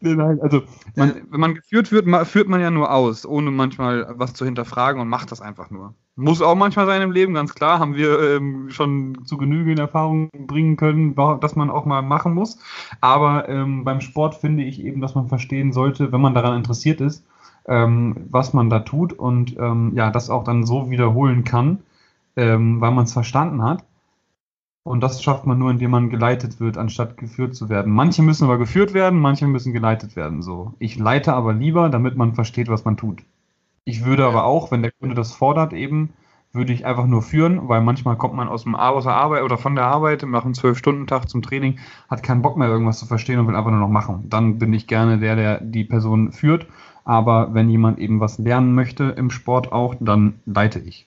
Nein, 0.00 0.40
also 0.42 0.62
man, 0.96 1.22
wenn 1.30 1.40
man 1.40 1.54
geführt 1.54 1.92
wird, 1.92 2.06
führt 2.26 2.48
man 2.48 2.60
ja 2.60 2.70
nur 2.70 2.92
aus, 2.92 3.24
ohne 3.24 3.50
manchmal 3.50 4.06
was 4.16 4.34
zu 4.34 4.44
hinterfragen 4.44 5.00
und 5.00 5.08
macht 5.08 5.30
das 5.30 5.40
einfach 5.40 5.70
nur. 5.70 5.94
Muss 6.16 6.42
auch 6.42 6.54
manchmal 6.54 6.86
sein 6.86 7.02
im 7.02 7.12
Leben, 7.12 7.34
ganz 7.34 7.54
klar, 7.54 7.78
haben 7.78 7.96
wir 7.96 8.20
ähm, 8.20 8.70
schon 8.70 9.24
zu 9.24 9.36
Genüge 9.36 9.72
in 9.72 9.78
Erfahrung 9.78 10.30
bringen 10.30 10.76
können, 10.76 11.14
dass 11.40 11.56
man 11.56 11.70
auch 11.70 11.84
mal 11.86 12.02
machen 12.02 12.34
muss. 12.34 12.58
Aber 13.00 13.48
ähm, 13.48 13.84
beim 13.84 14.00
Sport 14.00 14.36
finde 14.36 14.62
ich 14.64 14.80
eben, 14.80 15.00
dass 15.00 15.14
man 15.14 15.28
verstehen 15.28 15.72
sollte, 15.72 16.12
wenn 16.12 16.20
man 16.20 16.34
daran 16.34 16.56
interessiert 16.56 17.00
ist, 17.00 17.26
ähm, 17.66 18.26
was 18.30 18.52
man 18.52 18.70
da 18.70 18.80
tut 18.80 19.12
und 19.12 19.56
ähm, 19.58 19.92
ja, 19.96 20.10
das 20.10 20.30
auch 20.30 20.44
dann 20.44 20.66
so 20.66 20.90
wiederholen 20.90 21.44
kann, 21.44 21.82
ähm, 22.36 22.80
weil 22.80 22.92
man 22.92 23.04
es 23.04 23.12
verstanden 23.12 23.62
hat. 23.62 23.84
Und 24.84 25.00
das 25.00 25.22
schafft 25.22 25.46
man 25.46 25.58
nur, 25.58 25.70
indem 25.70 25.90
man 25.90 26.10
geleitet 26.10 26.60
wird, 26.60 26.76
anstatt 26.76 27.16
geführt 27.16 27.56
zu 27.56 27.70
werden. 27.70 27.90
Manche 27.90 28.22
müssen 28.22 28.44
aber 28.44 28.58
geführt 28.58 28.92
werden, 28.92 29.18
manche 29.18 29.46
müssen 29.46 29.72
geleitet 29.72 30.14
werden. 30.14 30.42
So. 30.42 30.74
Ich 30.78 30.98
leite 30.98 31.32
aber 31.32 31.54
lieber, 31.54 31.88
damit 31.88 32.16
man 32.16 32.34
versteht, 32.34 32.68
was 32.68 32.84
man 32.84 32.98
tut. 32.98 33.22
Ich 33.84 34.04
würde 34.04 34.26
aber 34.26 34.44
auch, 34.44 34.70
wenn 34.70 34.82
der 34.82 34.92
Kunde 34.92 35.14
das 35.14 35.32
fordert, 35.32 35.72
eben, 35.72 36.12
würde 36.52 36.72
ich 36.72 36.84
einfach 36.84 37.06
nur 37.06 37.22
führen, 37.22 37.68
weil 37.68 37.80
manchmal 37.80 38.16
kommt 38.16 38.34
man 38.34 38.48
aus 38.48 38.62
dem 38.62 38.76
aus 38.76 39.04
der 39.04 39.14
Arbeit 39.14 39.42
oder 39.42 39.58
von 39.58 39.74
der 39.74 39.86
Arbeit, 39.86 40.22
macht 40.22 40.44
einen 40.44 40.54
Zwölf-Stunden-Tag 40.54 41.28
zum 41.28 41.42
Training, 41.42 41.78
hat 42.08 42.22
keinen 42.22 42.42
Bock 42.42 42.56
mehr, 42.56 42.68
irgendwas 42.68 42.98
zu 42.98 43.06
verstehen 43.06 43.40
und 43.40 43.48
will 43.48 43.56
einfach 43.56 43.70
nur 43.70 43.80
noch 43.80 43.88
machen. 43.88 44.28
Dann 44.28 44.58
bin 44.58 44.72
ich 44.74 44.86
gerne 44.86 45.18
der, 45.18 45.34
der 45.34 45.60
die 45.60 45.84
Person 45.84 46.30
führt. 46.30 46.66
Aber 47.04 47.54
wenn 47.54 47.68
jemand 47.68 47.98
eben 47.98 48.20
was 48.20 48.38
lernen 48.38 48.74
möchte 48.74 49.04
im 49.04 49.30
Sport 49.30 49.72
auch, 49.72 49.94
dann 49.98 50.40
leite 50.46 50.78
ich. 50.78 51.06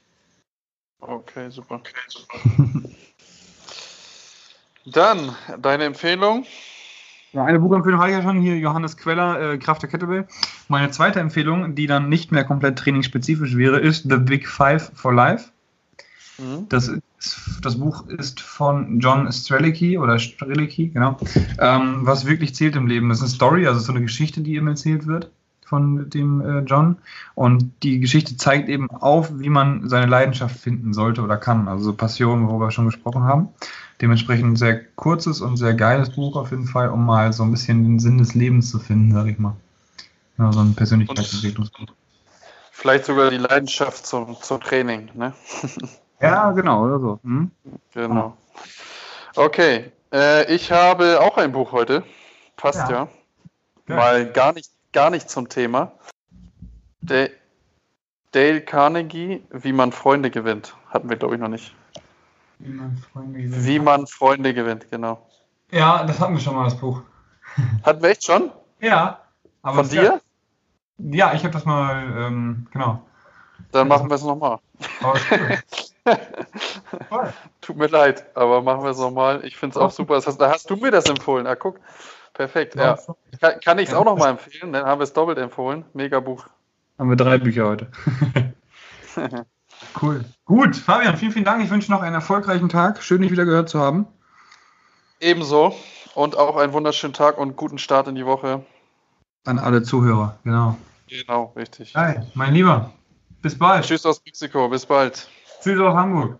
Okay, 1.00 1.50
super. 1.50 1.76
Okay, 1.76 1.94
super. 2.08 2.90
Dann 4.91 5.36
deine 5.62 5.84
Empfehlung. 5.84 6.45
Ja, 7.34 7.43
eine 7.43 7.60
Buchempfehlung 7.60 8.00
hatte 8.00 8.12
ich 8.12 8.17
ja 8.17 8.23
schon 8.23 8.39
hier, 8.39 8.58
Johannes 8.58 8.95
Queller, 8.95 9.54
äh, 9.54 9.58
Kraft 9.58 9.82
der 9.82 9.89
Kettlebell. 9.89 10.28
Meine 10.69 10.91
zweite 10.91 11.19
Empfehlung, 11.19 11.76
die 11.76 11.88
dann 11.88 12.08
nicht 12.08 12.32
mehr 12.32 12.45
komplett 12.45 12.80
trainingsspezifisch 12.80 13.58
wäre, 13.58 13.80
ist 13.80 14.10
The 14.10 14.17
Big 14.17 14.47
Five 14.47 14.91
for 14.95 15.13
Life. 15.13 15.50
Mhm. 16.38 16.69
Das, 16.69 16.88
ist, 16.88 17.02
das 17.62 17.78
Buch 17.78 18.08
ist 18.08 18.39
von 18.39 19.00
John 19.00 19.30
Strelicky 19.32 19.97
oder 19.97 20.19
Strelicky, 20.19 20.88
genau. 20.89 21.17
Ähm, 21.60 22.00
was 22.06 22.26
wirklich 22.26 22.56
zählt 22.56 22.78
im 22.78 22.88
Leben. 22.88 23.10
Das 23.10 23.17
ist 23.17 23.23
eine 23.23 23.34
Story, 23.34 23.67
also 23.67 23.82
so 23.82 23.91
eine 23.91 24.02
Geschichte, 24.02 24.39
die 24.41 24.56
ihm 24.56 24.67
erzählt 24.67 25.06
wird 25.06 25.30
von 25.68 26.10
dem 26.10 26.42
äh, 26.42 26.60
John. 26.62 26.98
Und 27.36 27.72
die 27.84 28.00
Geschichte 28.00 28.38
zeigt 28.38 28.70
eben 28.70 28.90
auf, 28.90 29.32
wie 29.38 29.50
man 29.50 29.90
seine 29.90 30.06
Leidenschaft 30.06 30.58
finden 30.58 30.94
sollte 30.94 31.22
oder 31.22 31.38
kann. 31.38 31.68
Also 31.68 31.86
so 31.86 31.94
Passion, 31.94 32.48
worüber 32.48 32.68
wir 32.68 32.72
schon 32.72 32.86
gesprochen 32.86 33.24
haben. 33.24 33.50
Dementsprechend 34.02 34.54
ein 34.54 34.56
sehr 34.56 34.84
kurzes 34.96 35.42
und 35.42 35.58
sehr 35.58 35.74
geiles 35.74 36.12
Buch 36.12 36.36
auf 36.36 36.52
jeden 36.52 36.68
Fall, 36.68 36.90
um 36.90 37.06
mal 37.06 37.34
so 37.34 37.44
ein 37.44 37.52
bisschen 37.52 37.84
den 37.84 38.00
Sinn 38.00 38.18
des 38.18 38.34
Lebens 38.34 38.70
zu 38.70 38.80
finden, 38.80 39.14
sag 39.14 39.28
ich 39.28 39.40
mal. 39.40 39.56
Ja, 40.38 40.52
so 40.52 40.60
ein 40.60 40.76
Persönlichkeitsentwicklungsbuch. 40.76 41.88
Vielleicht 42.72 43.06
sogar 43.06 43.32
die 43.32 43.38
Leidenschaft 43.38 44.06
zum, 44.06 44.38
zum 44.42 44.62
Training, 44.62 45.10
ne? 45.16 45.34
Ja, 46.20 46.52
genau, 46.52 46.86
oder 46.86 47.00
so. 47.00 47.20
Hm? 47.24 47.52
Genau. 47.94 48.36
Okay, 49.36 49.92
äh, 50.12 50.52
ich 50.52 50.72
habe 50.72 51.22
auch 51.22 51.38
ein 51.38 51.52
Buch 51.52 51.72
heute. 51.72 52.04
Passt 52.56 52.90
ja. 52.90 53.08
Ja. 53.88 53.96
Mal 53.96 54.32
gar 54.32 54.54
nicht, 54.54 54.72
gar 54.93 55.10
nicht 55.10 55.30
zum 55.30 55.50
Thema. 55.50 55.91
Da- 57.02 57.28
Dale 58.32 58.62
Carnegie, 58.62 59.43
wie 59.52 59.71
man 59.71 59.91
Freunde 59.91 60.30
gewinnt. 60.30 60.76
Hatten 60.89 61.10
wir, 61.10 61.17
glaube 61.17 61.36
ich, 61.36 61.41
noch 61.41 61.47
nicht. 61.47 61.73
Wie 62.60 62.71
man 62.71 62.97
Freunde 62.97 63.41
gewinnt. 63.41 63.65
Wie 63.65 63.80
man 63.80 64.08
Freunde 64.08 64.54
gewinnt, 64.54 64.91
genau. 64.91 65.26
Ja, 65.71 66.04
das 66.04 66.19
hatten 66.19 66.34
wir 66.34 66.41
schon 66.41 66.56
mal, 66.56 66.65
das 66.65 66.78
Buch. 66.80 67.02
Hatten 67.84 68.02
wir 68.02 68.10
echt 68.10 68.26
schon? 68.26 68.52
Ja. 68.80 69.21
Aber 69.62 69.78
Von 69.78 69.89
dir? 69.89 70.21
Ja, 71.00 71.34
ich 71.34 71.43
habe 71.43 71.52
das 71.54 71.65
mal, 71.65 72.04
ähm, 72.17 72.67
genau. 72.71 73.02
Dann 73.71 73.88
machen 73.88 74.10
wir 74.10 74.15
es 74.15 74.23
nochmal. 74.23 74.60
Cool. 75.02 75.58
Tut 77.62 77.76
mir 77.78 77.88
leid, 77.88 78.26
aber 78.36 78.62
machen 78.62 78.84
wir 78.84 78.91
es 78.91 78.97
nochmal. 79.00 79.43
Ich 79.45 79.58
finde 79.58 79.73
es 79.73 79.78
auch 79.78 79.91
super. 79.91 80.15
Das 80.15 80.28
hast, 80.28 80.39
da 80.39 80.50
hast 80.50 80.69
du 80.69 80.76
mir 80.76 80.91
das 80.91 81.06
empfohlen. 81.10 81.47
Ah, 81.47 81.56
guck. 81.56 81.80
Perfekt, 82.38 82.76
ja. 82.76 83.00
Kann, 83.41 83.60
kann 83.62 83.80
ich 83.80 83.89
es 83.89 83.95
auch 83.95 84.06
nochmal 84.06 84.30
empfehlen? 84.30 84.71
Dann 84.71 84.86
haben 84.86 85.00
wir 85.00 85.06
es 85.06 85.13
doppelt 85.13 85.39
empfohlen. 85.39 85.86
Mega 85.93 86.19
Buch. 86.19 86.45
Haben 87.00 87.10
wir 87.10 87.15
drei 87.15 87.39
Bücher 87.39 87.65
heute. 87.65 87.88
cool. 90.02 90.23
Gut, 90.45 90.76
Fabian, 90.76 91.17
vielen, 91.17 91.32
vielen 91.32 91.45
Dank. 91.45 91.63
Ich 91.63 91.71
wünsche 91.71 91.91
noch 91.91 92.04
einen 92.04 92.13
erfolgreichen 92.13 92.69
Tag. 92.69 93.02
Schön, 93.02 93.23
dich 93.23 93.32
wieder 93.32 93.45
gehört 93.45 93.69
zu 93.69 93.80
haben. 93.80 94.06
Ebenso. 95.19 95.76
Und 96.13 96.38
auch 96.38 96.58
einen 96.58 96.73
wunderschönen 96.73 97.13
Tag 97.13 97.39
und 97.39 97.56
guten 97.56 97.80
Start 97.80 98.08
in 98.08 98.13
die 98.13 98.28
Woche. 98.28 98.63
An 99.45 99.58
alle 99.58 99.82
Zuhörer, 99.82 100.38
genau. 100.43 100.78
Genau, 101.08 101.54
richtig. 101.56 101.95
Hi, 101.95 102.19
mein 102.36 102.54
Lieber. 102.54 102.93
Bis 103.41 103.58
bald. 103.58 103.84
Tschüss 103.84 104.06
aus 104.06 104.21
Mexiko. 104.23 104.69
Bis 104.69 104.86
bald. 104.86 105.28
Tschüss 105.63 105.80
aus 105.80 105.95
Hamburg. 105.95 106.39